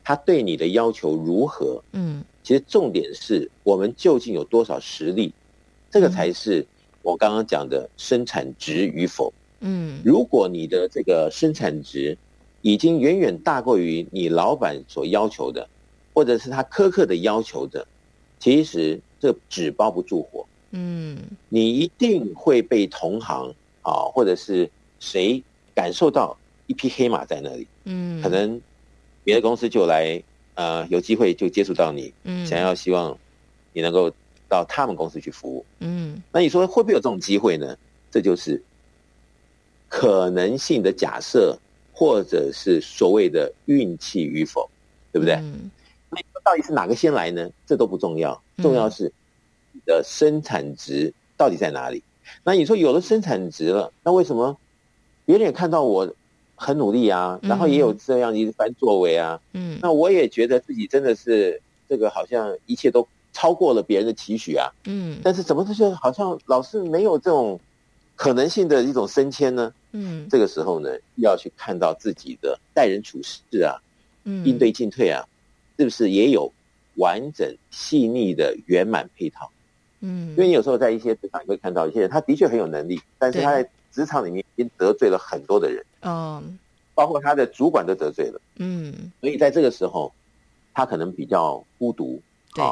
[0.03, 5.31] 他对你的要求如何，嗯，其实重点是我们究竟有多少实力，
[5.91, 6.65] 这个才是
[7.03, 12.17] 我刚刚讲的生产值与否，嗯，如果你的这个生产值。
[12.65, 15.69] 已经远远大过于你老板所要求的，
[16.15, 17.85] 或者是他苛刻的要求的，
[18.39, 20.43] 其实这纸包不住火。
[20.71, 21.15] 嗯，
[21.47, 24.67] 你一定会被同行啊，或者是
[24.99, 25.39] 谁
[25.75, 27.67] 感受到一匹黑马在那里。
[27.83, 28.59] 嗯，可能
[29.23, 30.19] 别的公司就来，
[30.55, 33.15] 呃，有机会就接触到你，嗯，想要希望
[33.73, 34.11] 你能够
[34.49, 35.63] 到他们公司去服务。
[35.81, 37.77] 嗯，那你说会不会有这种机会呢？
[38.09, 38.59] 这就是
[39.87, 41.55] 可能性的假设。
[41.95, 44.69] 或者是所谓的运气与否，
[45.13, 45.35] 对不对？
[45.35, 45.71] 嗯，
[46.09, 47.49] 那到底是哪个先来呢？
[47.65, 49.09] 这都不重要，重要是
[49.71, 52.03] 你的生产值到底在哪里？
[52.43, 54.57] 那你说有了生产值了，那为什么
[55.25, 56.13] 别人也看到我
[56.55, 59.39] 很努力啊，然后也有这样一番作为啊？
[59.53, 64.69] 嗯，那我也觉得自己真的是这个好像一切都超过了别人的期许啊。
[64.85, 67.57] 嗯，但是怎么就是好像老是没有这种
[68.17, 69.73] 可能性的一种升迁呢？
[69.97, 73.79] 嗯，这个时候呢，要去看到自己的待人处事啊，
[74.25, 75.25] 嗯，应对进退啊，
[75.77, 76.51] 是不是也有
[76.95, 79.49] 完整细腻的圆满配套？
[80.01, 86.59] 嗯，因为你有时候在一些职场你会看到一些人，他的确很有能力，但是他在职场里面已经得罪了很多的人，嗯，
[86.93, 90.13] 包括他的主管都得罪了，嗯，所以在这个时候，
[90.73, 92.21] 他可能比较孤独，
[92.53, 92.63] 对，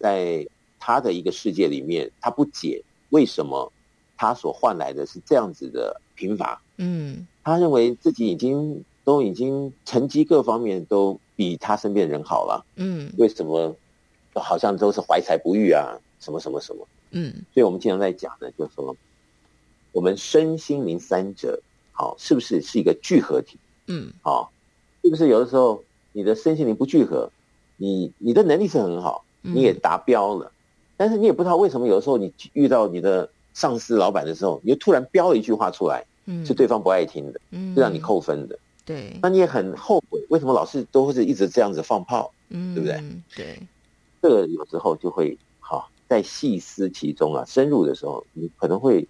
[0.00, 0.46] 在
[0.80, 3.72] 他的一个世界里面，他不解为什么
[4.16, 6.60] 他所换来的是这样子的贫乏。
[6.76, 12.64] 嗯，他认为自己已经都已经成绩各方面都比他身边人好了。
[12.76, 13.74] 嗯，为什么
[14.34, 15.98] 好像都是怀才不遇啊？
[16.20, 16.86] 什么什么什么？
[17.10, 18.96] 嗯，所以我们经常在讲的，就是说
[19.92, 21.60] 我们身心灵三者，
[21.92, 23.58] 好，是不是是一个聚合体？
[23.86, 24.50] 嗯，好，
[25.02, 27.30] 是不是有的时候你的身心灵不聚合，
[27.76, 30.50] 你你的能力是很好，你也达标了，
[30.96, 43.02] 但是你也不知道为什么，有的时候你遇到你的上司、老板的时候，你就突然飙了一句话出来，嗯，是对方不爱听的，嗯，是让你扣分的，对，那你也很后悔，为什么老是都是一直这样子放炮，嗯，对不对？
[43.34, 43.58] 对，
[44.20, 49.06] 这个有时候就会好，在细思其中啊，深入的时候，你可能会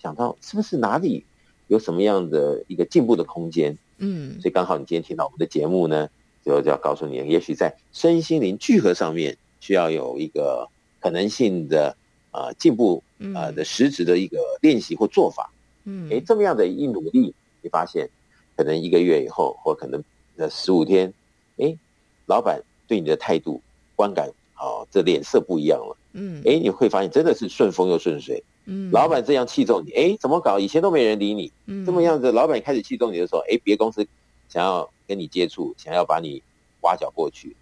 [0.00, 1.24] 想到是不是哪里
[1.66, 6.08] 有什么样的一个进步的空间，嗯，所以刚好你今天听到我们的节目呢，
[6.44, 10.68] 就就要告诉你，也许在身心灵聚合上面需要有一个。
[11.00, 11.96] 可能性的
[12.32, 13.04] 啊进步
[13.34, 15.52] 啊的实质的一个练习或做法，
[15.84, 18.08] 嗯，诶，这么样的一努力，你发现
[18.56, 20.02] 可能一个月以后，或可能
[20.36, 21.12] 呃十五天，
[21.56, 21.78] 诶，
[22.26, 23.60] 老板对你的态度
[23.94, 30.58] 观感，哦，这脸色不一样了，嗯，诶，你会发现真的是顺风又顺水，嗯，老板这样器重你，诶，怎么搞？
[30.58, 34.06] 以前都没人理你，嗯，这么样子，老板开始器重你的时候，诶，别公司
[34.48, 36.42] 想要跟你接触，想要把你
[36.82, 37.56] 挖角过去。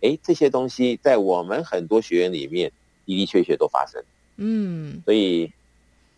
[0.00, 2.70] 哎，这些东西在我们很多学员里面
[3.04, 4.02] 的的确确都发生。
[4.38, 5.52] 嗯，所以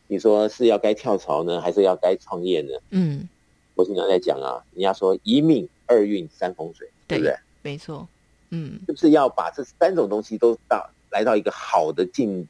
[0.07, 2.73] 你说是要该跳槽呢，还是要该创业呢？
[2.91, 3.29] 嗯，
[3.75, 7.37] 我经常在讲啊，人家说一命二运三风水，对，对不对？
[7.62, 8.07] 没错。
[8.51, 12.47] 嗯，就是要把这三种东西都到来到一个好的境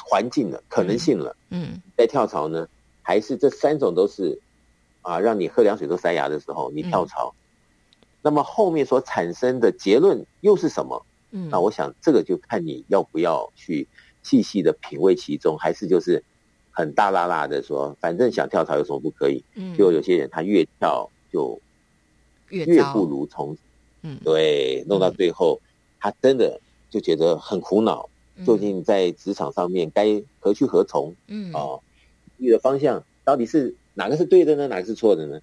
[0.00, 1.34] 环境了，可能性了。
[1.50, 2.68] 嗯，再跳槽呢，
[3.02, 4.38] 还是这三种都是
[5.02, 7.34] 啊，让你喝凉水都塞牙的时候，你跳槽。
[7.34, 7.38] 嗯
[8.20, 11.06] 那么后面所产生的结论又是什么？
[11.30, 13.86] 嗯，那我想这个就看你要不要去
[14.28, 16.22] 细细的品味其中，还是就是
[16.70, 19.42] 很大剌剌的说，反正想跳槽有什么不可以？
[19.54, 21.58] 嗯，就有些人他越跳就
[22.50, 23.56] 越不如从，
[24.02, 25.58] 嗯，对，弄到最后
[25.98, 26.60] 他真的
[26.90, 28.10] 就觉得很苦恼，
[28.44, 31.14] 究竟在职场上面该何去何从？
[31.26, 31.80] 嗯，哦，
[32.36, 34.68] 你的方向到底是哪个是对的呢？
[34.68, 35.40] 哪个是错的呢？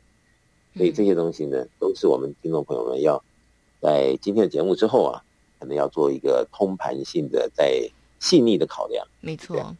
[0.78, 3.24] 所以这些东西呢，都是我们听众朋友们要
[3.82, 5.24] 在今天的节目之后啊，
[5.60, 7.90] 可能要做一个通盘性的、再
[8.20, 9.06] 细腻的考量。
[9.20, 9.76] 没错。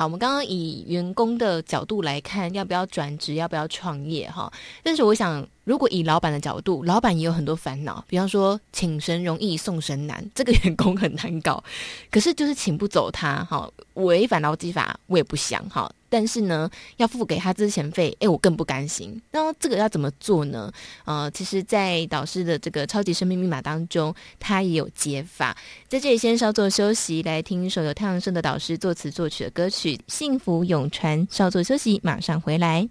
[0.00, 4.50] 好，我们刚刚以员工的角度来看，要不要转职，要不要创业，哈。
[4.82, 11.62] 但是我想，如果以老板的角度，老板也有很多烦恼，比方说，请神容易送神难，这个员工很难搞，
[12.10, 15.92] 可是就是请不走他，哈，违反劳基法，我也不想，哈。
[16.12, 19.22] 但是呢，要付给他资遣费，哎，我更不甘心。
[19.30, 20.72] 那这个要怎么做呢？
[21.04, 25.56] 呃，其实，在导师的这个超级生命密码当中，他也有解法。
[25.86, 31.26] 在这里先稍作休息，来听一首由太阳盛的导师作词作曲的歌曲《幸福永传》。
[31.34, 32.88] 稍作休息，马上回来。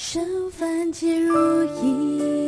[0.00, 2.47] 身份皆如意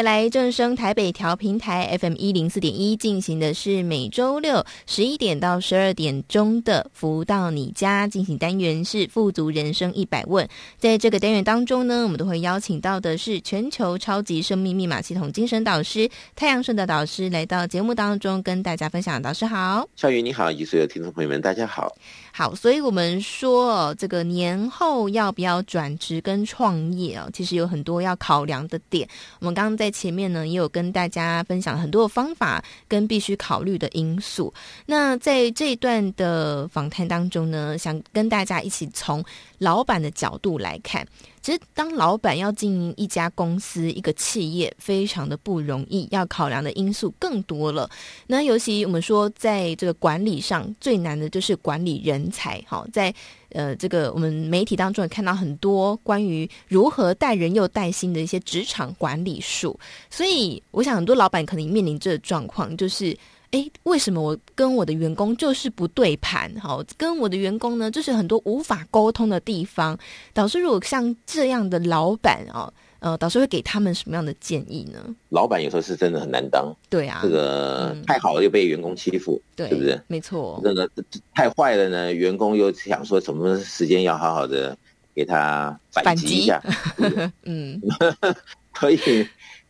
[0.00, 10.48] 回来正声台北调频台 FM 一零四点一进行的是每周六十一点到十二点钟的福到你家进行单元是富足人生一百问，
[10.78, 19.20] 在这个单元当中呢，我们都会邀请到的是全球超级生命密码系统精神导师太阳顺的导师来到节目当中跟大家分享。
[19.20, 21.94] 导师好，小雨你好，以及所有听众朋友们大家好。
[22.40, 29.06] 好，所以我们说这个年后要不要转职跟创业啊，其实有很多要考量的点。
[29.40, 34.50] 我们刚刚在前面呢，也有跟大家分享很多的方法跟必须考虑的因素。
[34.86, 39.22] 那在这一段的访谈当中呢，想跟大家一起从
[39.58, 41.06] 老板的角度来看。
[41.50, 47.88] 实，当老板要经营一家公司、一个企业，非常的不容易，要考量的因素更多了。
[48.26, 52.62] 那尤其我们说，在这个管理上最难的就是管理人才。
[52.66, 53.12] 好，在
[53.50, 59.78] 呃这个我们媒体当中也看到很多关于如何带人又带心的一些职场管理术。
[60.10, 63.16] 所以，我想很多老板可能面临这个状况，就是。
[63.50, 66.48] 哎，为什么我跟我的员工就是不对盘？
[66.60, 69.98] 好，跟我的员工呢，就是很多无法沟通的地方。
[70.32, 75.04] 导师，如果像这样的老板哦，呃，导师会给他们什么样的建议呢？
[75.30, 76.72] 老板有时候是真的很难当。
[76.88, 80.00] 对啊，这个太好了又被员工欺负，对不对？
[80.06, 80.60] 没错。
[80.62, 80.88] 那个
[81.34, 84.78] 太坏了呢，员工又想说什么时间要好好的
[85.12, 86.62] 给他反击一下。
[87.42, 87.80] 嗯，
[88.78, 88.98] 所以，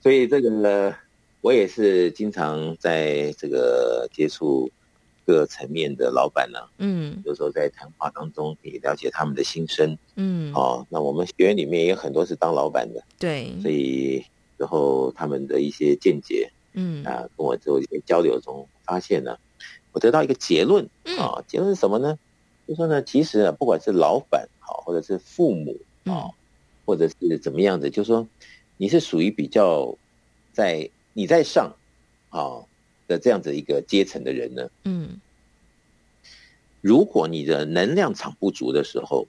[0.02, 0.94] 所以这个呢。
[1.42, 4.70] 我也是经常在这个接触
[5.24, 14.22] 各层面的老板呢、啊，嗯，有时候在谈话当中也了解他们的心声，嗯，哦，那我们学员里面也有很多是当老板的，对，所以
[14.58, 17.02] 然后他们的一些见解，嗯。
[17.04, 19.38] 啊，跟我做一些交流中发现呢，
[19.92, 20.84] 我得到一个结论，
[21.18, 22.18] 啊，结论是什么呢？
[22.68, 26.28] 就说呢，其实啊，不管是老板好，或者是父母啊，
[26.84, 28.28] 或者是怎么样的，就说
[28.76, 29.96] 你是属于比较
[30.52, 30.90] 在。
[31.12, 31.74] 你在上，
[32.30, 32.62] 啊
[33.08, 35.20] 的这样子一个阶层的人呢，嗯，
[36.80, 39.26] 如果你的能量场不足的时候，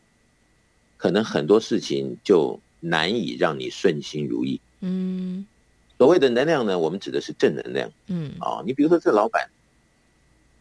[0.98, 4.62] 可能很多事情就难以让你顺心如意。
[4.82, 5.48] 嗯，
[5.98, 7.92] 所谓的能量呢，我们指的是正能量。
[8.06, 9.50] 嗯，啊，你比如说这老板，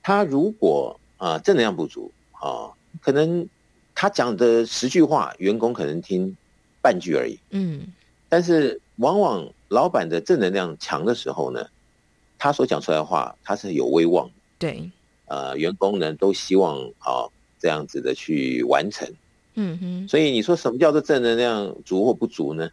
[0.02, 3.46] 他如果啊正能量不足啊，可能
[3.94, 6.34] 他讲的十句话，员工可能听
[6.80, 7.38] 半句而已。
[7.50, 7.86] 嗯，
[8.30, 9.46] 但是往往。
[9.70, 11.64] 老板的正能量强的时候呢，
[12.36, 14.28] 他所讲出来的话，他是有威望。
[14.58, 14.90] 对，
[15.26, 19.08] 呃，员工呢都希望啊、哦、这样子的去完成。
[19.54, 20.08] 嗯哼。
[20.08, 22.68] 所以你说什么叫做正能量足或不足呢？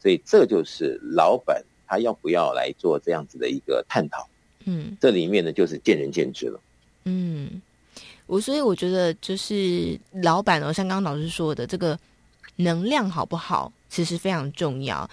[0.00, 4.28] 所以这就是老板他要不要来做这样子的一个探讨。
[4.66, 6.60] 嗯，这里面呢就是见仁见智了。
[7.04, 7.60] 嗯，
[8.26, 11.98] 我所以我觉得就是老板哦，像刚刚老师说的，这个
[12.56, 15.08] 能量好不好，其实非常重要。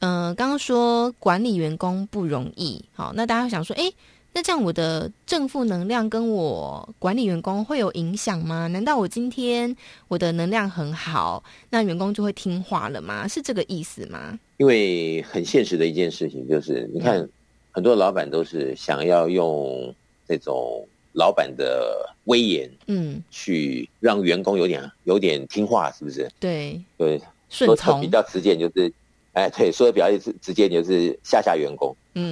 [0.00, 3.90] 嗯、呃，刚刚说管理员工不容易，好，那大家想说，哎，
[4.34, 8.66] 那这样我的正负能量跟我管理员工会有影响吗？
[8.66, 9.74] 难道我今天
[10.08, 13.26] 我的能量很好，那员工就会听话了吗？
[13.26, 14.38] 是这个意思吗？
[14.58, 17.26] 因为很现实的一件事情就是，你看
[17.70, 19.94] 很多老板都是想要用
[20.28, 26.30] 这种老板的威严，嗯，去让员工有点有点听话，是不是？
[26.38, 27.18] 对对，
[27.48, 28.92] 顺从比较直接就是。
[29.36, 32.30] 哎，对，说的比较直直接，就是吓吓员工，嗯，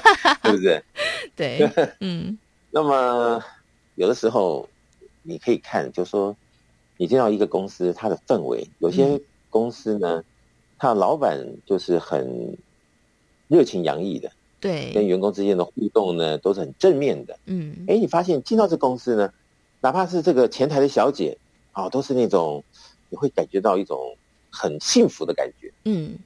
[0.42, 0.82] 是不是？
[1.36, 2.38] 对， 嗯。
[2.70, 3.42] 那么
[3.94, 4.66] 有的时候
[5.22, 6.34] 你可以看，就说
[6.96, 10.24] 你进到一个公司，它的氛围，有些公司呢，
[10.78, 12.56] 它的老板就是很
[13.48, 17.38] 热情洋溢的，对，跟员工之间的互动呢都是很正面的。
[17.44, 19.30] 嗯，哎，你发现进到这公司呢，
[19.82, 21.36] 哪怕是这个前台的小姐
[21.72, 22.64] 啊、哦，都是那种
[23.10, 24.16] 你会感觉到一种
[24.50, 25.70] 很幸福的感觉。
[25.84, 26.18] 嗯，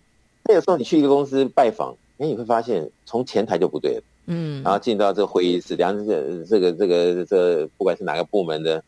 [0.45, 4.03] 那有时候你去一个公司拜访，哎，你会发现从前台就不对了。
[4.27, 8.83] 嗯，然后进到这个会议室，两者这个这个这个，不管是哪个部门的，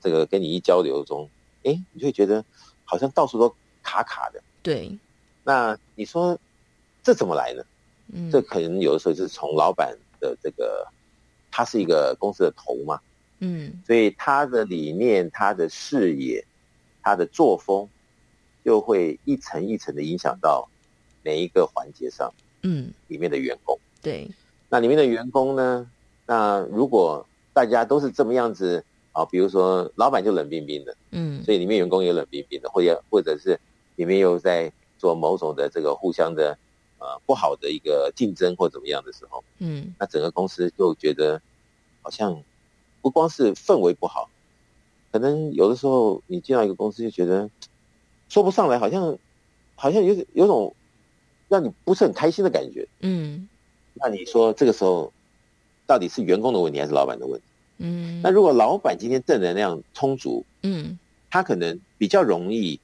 [0.00, 1.28] 这个跟你一交流中，
[1.64, 2.42] 哎，你就会觉得
[2.84, 4.42] 好像到处都卡卡的。
[4.62, 4.96] 对，
[5.44, 6.38] 那你说
[7.02, 7.62] 这怎么来呢？
[8.12, 10.86] 嗯，这可能有的时候就是从老板的这个，
[11.50, 12.98] 他是一个公司的头嘛，
[13.40, 16.42] 嗯，所以他的理念、他的视野、
[17.02, 17.86] 他的作风，
[18.64, 20.66] 就会一层一层的影响到
[21.26, 23.76] 每一个环节上，嗯，里面的员工。
[24.00, 24.30] 对。
[24.68, 25.90] 那里面的员工呢？
[26.24, 33.58] 那如果大家都是这么样子啊，比如说老板就冷冰冰的，嗯，所以里面员工也冷冰冰的，或者或者是
[33.96, 36.56] 里面又在做某种的这个互相的
[36.98, 41.42] 呃不好的一个竞争或怎么样的时候，嗯，那整个公司就觉得
[42.02, 42.40] 好像
[43.02, 44.28] 不光是氛围不好，
[45.10, 47.50] 可能有的时候你进到一个公司就觉得
[48.28, 49.16] 说不上来，好像
[49.74, 50.75] 好像有有种
[51.48, 53.48] 让你不是很开心的感觉，嗯。
[53.94, 55.12] 那你说这个时候，
[55.86, 57.46] 到底是员工的问题还是老板的问题？
[57.78, 60.98] 嗯，那如果老板今天正能量充足，嗯，
[61.30, 62.78] 他可能比较容易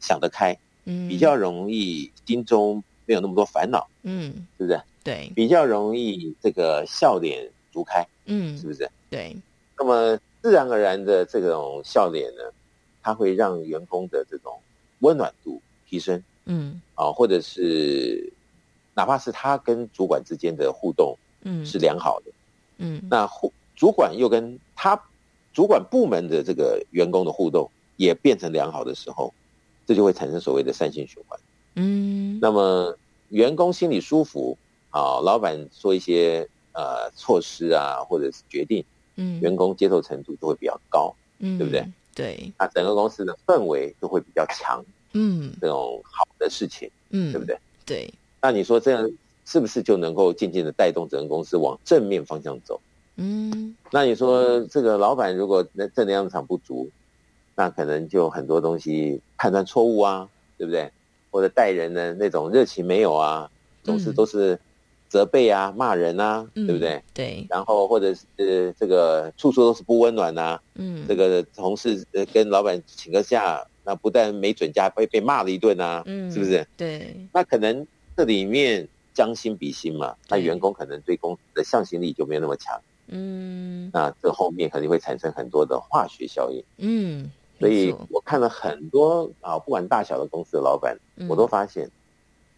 [0.00, 4.80] 想得开，嗯，比较容易心中没有那么多烦恼，嗯，是不是？
[5.04, 8.90] 对，比较容易这个笑脸逐开，嗯，是不是？
[9.10, 9.36] 对。
[9.78, 12.42] 那么自然而然的这种笑脸呢，
[13.02, 14.58] 它会让员工的这种
[15.00, 18.32] 温暖度提升，嗯，啊，或者是。
[18.98, 22.32] 哪怕是他跟主管之间的互动，嗯，是良好的，
[22.78, 23.28] 嗯，那
[23.74, 24.98] 主管又跟他
[25.52, 29.34] 主管部门的这个员工的互动也变成良好的时候，
[29.86, 31.38] 这就会产生所谓的善性循环，
[31.74, 32.96] 嗯，那么
[33.28, 34.56] 员工心里舒服，
[34.88, 38.82] 啊，老板说一些呃措施啊或者是决定，
[39.16, 41.86] 嗯，员工接受程度就会比较高，嗯，对不对？
[42.14, 44.82] 对，那整个公司的氛围就会比较强，
[45.16, 47.58] 嗯，这种好的事情，嗯，对不对？
[47.86, 48.14] 对。
[48.42, 49.10] 那你说这样
[49.46, 52.80] 是不是就能够渐渐的带动整个公司往正面方向走？
[53.16, 56.90] 嗯，那你说这个老板如果正能量场不足，
[57.54, 60.90] 那可能就很多东西判断错误啊，对不对？
[61.30, 63.50] 或者待人的那种热情没有啊，
[63.82, 64.58] 总是都是
[65.08, 67.02] 责备啊、骂人啊，对不对？
[67.14, 67.46] 对。
[67.48, 76.66] 然后或者是这个处处都是不温暖呐，嗯，这个同事跟老板请个假，那不但没准假，被被骂了一顿啊，嗯，是不是？
[76.76, 77.16] 对。
[77.32, 77.86] 那可能。
[78.18, 87.30] 这里面将心比心嘛，那员工可能对公司的向心力就没有那么强，嗯，那这后面肯定会产生很多的化学效应，嗯，
[87.60, 90.96] 所以我看了很多啊，不管大小的公司的老板，
[91.28, 91.90] 我都发现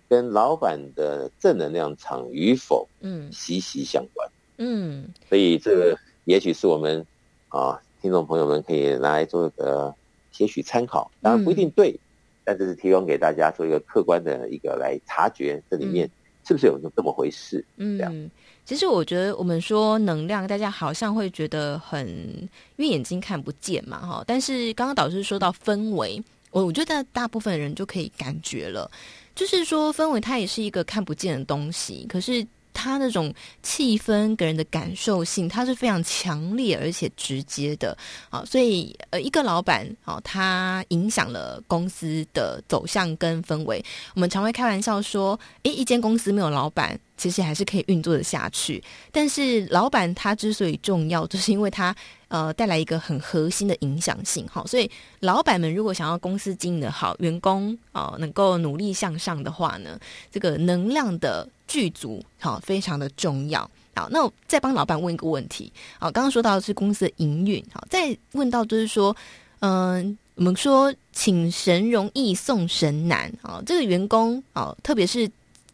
[0.09, 7.05] 跟老板的正能量场与否，嗯，息息相关，嗯，所以这个也许是我们
[7.49, 9.93] 啊听众朋友们可以来做个
[10.39, 11.99] 些许参考，当然不一定对。
[12.45, 16.09] 但这是提供给大家做一个客观的一个来察觉，这里面
[16.47, 17.63] 是不是有这么回事？
[17.77, 18.31] 嗯，这样。
[18.65, 24.25] 其实我觉得我们说能量，大家好像会觉得很，因为眼睛看不见嘛，哈。
[24.27, 28.91] 但是刚刚导师说到氛围，我我觉得大部分人就可以感觉了，
[29.35, 32.47] 就是说氛围它也是一个看不见的东西，可是。
[32.79, 37.97] 他那种气氛给人的感受性，它是非常强烈而且直接的
[38.31, 43.85] 啊，所以呃，一个老板啊，他影响了公司的走向跟氛围。
[44.15, 48.81] 我们常会开玩笑说，诶，一间公司没有老板，其实还是可以运作的下去。
[49.11, 51.93] 但是老板他之所以重要，就是因为他。
[52.31, 59.99] 呃，带来一个很核心的影响性，好，所以老板们如果想要公司经营的好，员工啊、能够努力向上的话呢，
[60.31, 63.71] 这个能量的具足，好，非常的重要。
[63.95, 69.15] 好，那我再帮老板问一个问题，好，刚刚说到是公司的营运，好，再问到就是说，
[69.61, 75.31] 嗯、我们说请神容易送神难，啊，这个员工啊，特别是。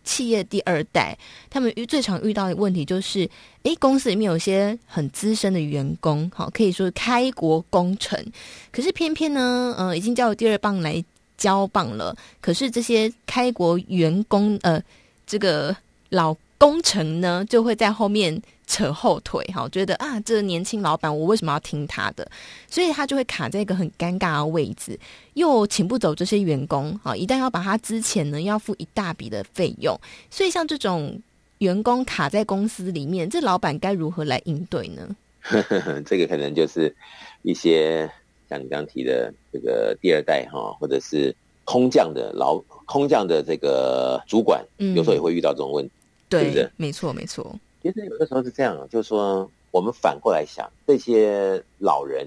[0.07, 1.17] 企业第二代，
[1.49, 3.27] 他们遇最常遇到的问题就是，
[3.63, 8.23] 诶，公司里面有些很资深的员工，好，可以说开国功臣，
[8.71, 11.03] 可是偏偏呢，呃，已经叫第二棒来
[11.39, 14.79] 交棒了，可是这些开国员工，呃，
[15.27, 15.77] 这个
[16.11, 18.43] 老工程呢，就会在后面。
[18.66, 22.27] 扯后腿，哈，觉得啊，这个年轻老板，我为什么要听他的？
[22.66, 24.99] 所以他就会卡在一个很尴尬的位置，
[25.35, 27.14] 又请不走这些员工啊。
[27.14, 29.95] 一旦要把他之前呢，要付一大笔的费用。
[30.31, 31.20] 所以像这种
[31.59, 35.14] 员工卡在公司里面，这老板该如何来应对呢？
[36.07, 36.97] 这个可能就是
[37.43, 38.11] 一些
[38.49, 45.93] 像你刚提的这个第二代哈，或者是空降的老空降的这个主管，嗯有时候也会遇到这种问题。
[46.26, 46.68] 对不对？
[46.76, 47.55] 没错，没错。
[47.80, 52.26] 其实有的时候是这样，就是说，我们反过来想，这些老人，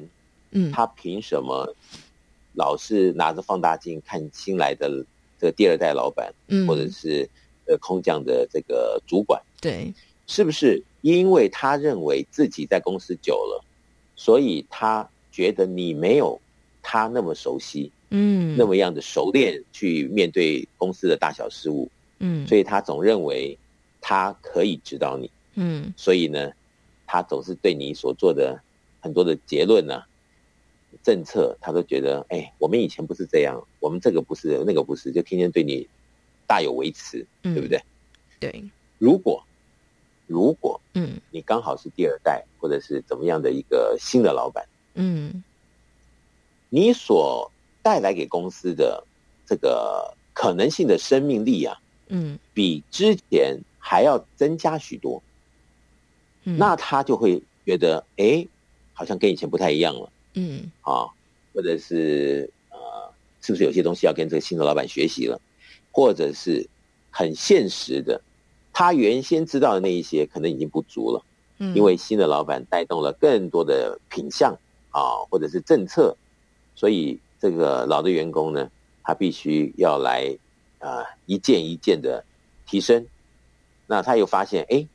[0.51, 1.75] 嗯，他凭什么
[2.53, 4.87] 老是拿着放大镜看新来的
[5.41, 7.27] 这个第二代老板，嗯，或者是
[7.65, 9.41] 呃空降的这个主管？
[9.59, 9.93] 对，
[10.25, 13.61] 是不是因为他认为自己在公司久了，
[14.15, 16.39] 所以他觉得你没有
[16.89, 23.57] 他那么熟悉，嗯，那么样的熟练去面对公司的大小事务，嗯，所以他总认为
[23.99, 26.49] 他可以指导你，嗯，所以呢，
[27.05, 28.57] 他总是对你所做的
[29.01, 30.07] 很多的结论呢、啊、
[31.03, 35.85] 政策，他都觉得，哎，我们以前不是这样，我们这个不是，那个不是，就天天对你
[36.47, 37.83] 大有维持，对不对？
[38.39, 38.63] 对，
[38.97, 39.43] 如果。
[40.29, 45.41] 如果嗯，你刚好是第二代，或者是怎么样的一个新的老板，嗯，
[46.69, 47.51] 你所
[47.81, 49.03] 带来给公司的
[49.45, 55.21] 这个可能性的生命力啊，嗯，比之前还要增加许多，
[56.43, 58.45] 嗯，那他就会觉得，哎，
[58.93, 61.07] 好像跟以前不太一样了，嗯，啊，
[61.53, 62.77] 或者是呃，
[63.41, 65.39] 是不是有些东西要跟这个新的老板学习了，
[65.91, 66.67] 或者是
[67.09, 68.21] 很现实的。
[68.73, 71.25] 他原先知道的那一些可能已经不足了，
[71.57, 74.55] 嗯，因为新的老板带动了更多的品项
[74.91, 76.15] 啊，或者是政策，
[76.77, 78.69] 所以这个老的员工呢，
[79.03, 80.37] 他必须要来
[80.77, 82.23] 啊一件一件的
[82.67, 83.05] 提升。
[83.87, 84.87] 那他又发现，哎，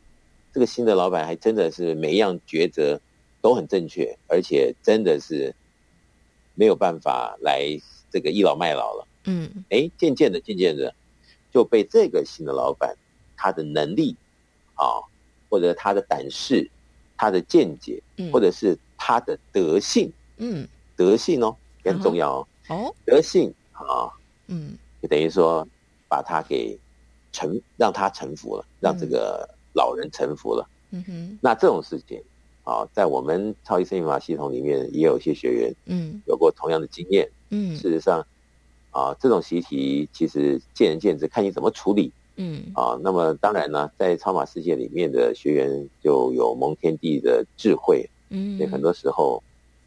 [0.55, 3.01] 这个新的老板还真的是每一样抉择
[3.41, 5.53] 都很正确，而且真的是
[6.55, 7.67] 没有办法来
[8.11, 9.09] 这个倚老卖老了。
[9.25, 10.95] 嗯，哎，渐渐的，渐渐的
[11.51, 12.97] 就被这个新的老板。
[13.35, 14.15] 他的能力，
[14.75, 15.03] 啊，
[15.51, 16.71] 或者他的胆识，
[17.17, 22.37] 他的见解，或者是他的德性，嗯，德性哦，很重要。
[22.37, 24.11] 哦，哦，德性啊，
[24.47, 25.67] 嗯，就等于说
[26.09, 26.79] 把他给
[27.33, 32.23] 臣，让他臣服了，让这个老人臣服了，嗯哼，那这种事情
[32.65, 38.25] 啊，在我们超级生命密码系统里面也有一些学员，嗯，有过同样的经验，嗯，事实上，
[38.91, 42.13] 啊，这种习题其实见仁见智，看你怎么处理。
[42.37, 42.63] 嗯。
[42.75, 49.43] 啊，那么当然呢，在超马世界里面的学员就有蒙天地的智慧，嗯，所以很多时候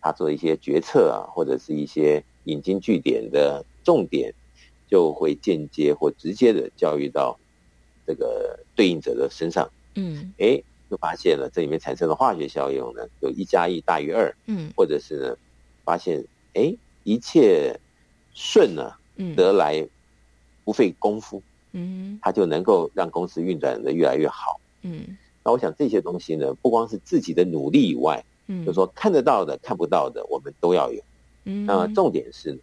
[0.05, 4.31] 他做一些决策啊，或者是一些引经据典的重点，
[4.87, 7.39] 就会间接或直接的教育到
[8.05, 15.37] 这个对应者的身上，嗯，哎，就发现了这里面产生的化学效应呢，有一加一大于二，嗯，或者是呢，
[15.83, 16.71] 发现哎，
[17.03, 17.75] 一切
[18.35, 18.93] 顺呢，
[19.35, 19.83] 得来
[20.63, 21.41] 不费功夫。
[21.71, 24.61] 嗯，他就能够让公司运转的越来越好。
[24.83, 31.01] 嗯，那我想这些东西呢，不光是自己的努力以外，嗯，就是说看得到的、看不到的，我们都要有。
[31.45, 32.57] 嗯，那么重点是，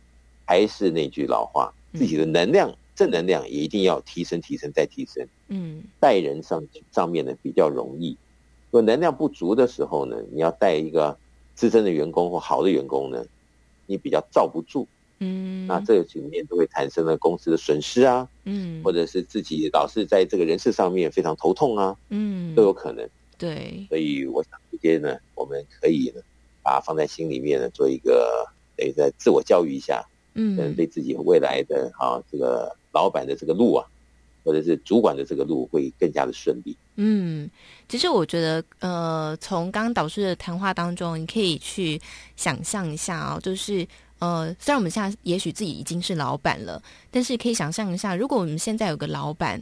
[0.45, 5.27] 还是那句老话，自己的能量、正能量也一定要提升、提升再提升。
[5.49, 8.17] 嗯，带人上上面呢比较容易，
[8.71, 11.17] 如果能量不足的时候呢，你要带一个
[11.55, 13.25] 资深的员工或好的员工呢，
[13.87, 14.87] 你比较罩不住。
[15.25, 23.09] 嗯，那这个里面都会产生了公司的损失啊，嗯，或者是自己老是在这个人事上面非常头痛啊，嗯，都有可能。
[23.43, 26.23] 对，所以我想这些呢，我们可以呢，
[26.63, 30.01] 把它放在心里面呢，做一个等于在自我教育一下，
[30.35, 33.85] 嗯，可能对自己未来的啊这个老板的这个路啊，
[34.45, 36.77] 或者是主管的这个路会更加的顺利。
[36.95, 37.51] 嗯，
[37.89, 42.01] 其实我觉得，呃，从刚刚导师的谈话当中，你可以去
[42.37, 43.85] 想象一下啊、哦，就是。
[44.23, 46.81] 呃，虽然我们现在也许自己已经是老板了，
[47.11, 49.61] 但是可以想象一下，如果我们现在有个老板，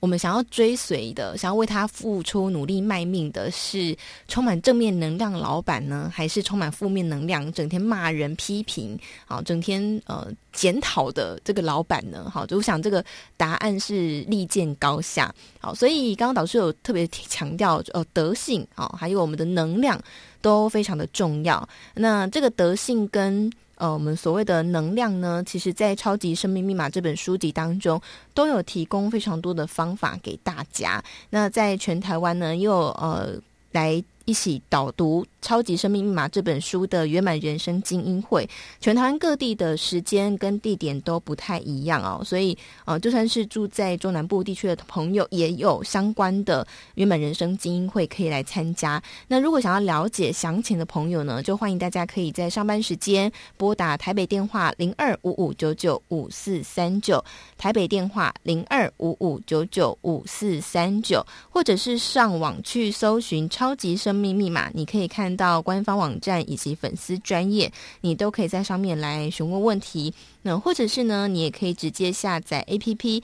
[0.00, 3.94] 我们想要追随的，想要为他付出努力卖命的是
[4.28, 12.30] 充满正面能量的老板呢，还是充满负面能量，整天骂人批评，好，整天呃检讨的这个老板呢？
[12.32, 13.04] 好，就我想这个
[13.36, 15.32] 答案是立见高下。
[15.60, 20.00] 好，所以刚刚导师有特别强调，呃，德性啊，还有我们的能量
[20.40, 21.68] 都非常的重要。
[21.94, 28.00] 那这个德性跟呃，我们所谓的能量呢，其实在《超级生命密码》这本书籍当中
[28.34, 31.02] 都有提供非常多的方法给大家。
[31.30, 33.34] 那在全台湾呢，又呃
[33.72, 34.04] 来。
[34.24, 38.48] 一起导读《超级生命密码》这本书的圆满人生精英会，
[38.80, 49.02] 全台湾各地的时间跟地点都不太一样哦，所以呃，就算是住在中南部地区的朋友，也有相关的圆满人生精英会可以来参加。
[49.28, 57.24] 那如果想要了解详情的朋友呢，就欢迎大家可以在上班时间拨打台北电话零二五五九九五四三九，
[57.56, 70.12] 台北电话零二五五九九五四三九，或者是上网去搜寻《超级生命》密密码，你可以看到官方网站以及粉丝专业，你都可以在上面来询问问题。
[70.42, 73.22] 那或者是呢，你也可以直接下载 APP，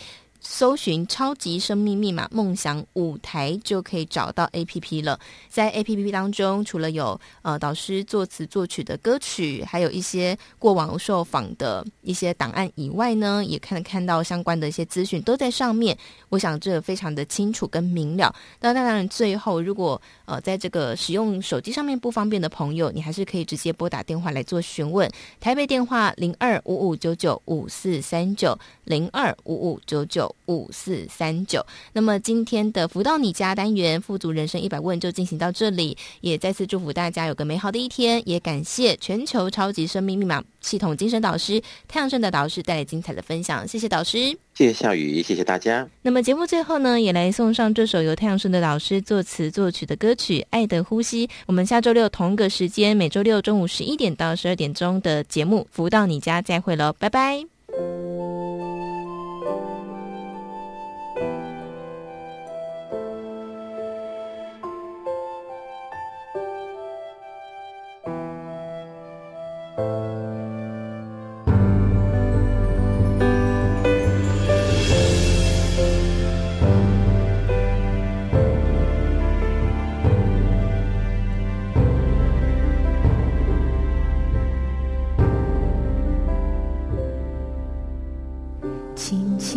[0.49, 5.19] 搜寻“超级生命密码梦想舞台”就可以找到 APP 了。
[5.49, 15.99] 在 APP 当中，除了有呃导师作词作曲的歌曲，还有一些过往受访的一些档案以外呢，也看看到相关的一些资讯都在上面。
[16.29, 18.33] 我想这非常的清楚跟明了。
[18.61, 25.11] 那当然，最后如果呃在这个使用手机上面不方便的朋友，你还是可以直接拨打电话来做询问。
[25.41, 30.36] 台北电话零二五五九九五四三九零二五五九九。
[30.47, 44.19] 五四三九，那么今天的福到你家单元富足人生一百问就进行到这里，也再次祝福大家有个美好的一天，也感谢全球超级生命密码系统精神导师太阳盛的导师带来精彩的分享，谢谢导师，
[44.55, 45.89] 谢谢夏雨，谢谢大家。
[46.03, 51.27] 那么节目最后呢，也来送上这首由太阳盛的导师作词作曲的歌曲《爱的呼吸》。
[51.47, 57.45] 我们下周六同一个时间，每周六中午十一点到十二点钟的节目福到你家再会喽，拜拜。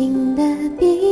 [0.00, 0.36] 宽容，
[0.78, 1.09] 生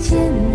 [0.00, 0.49] 见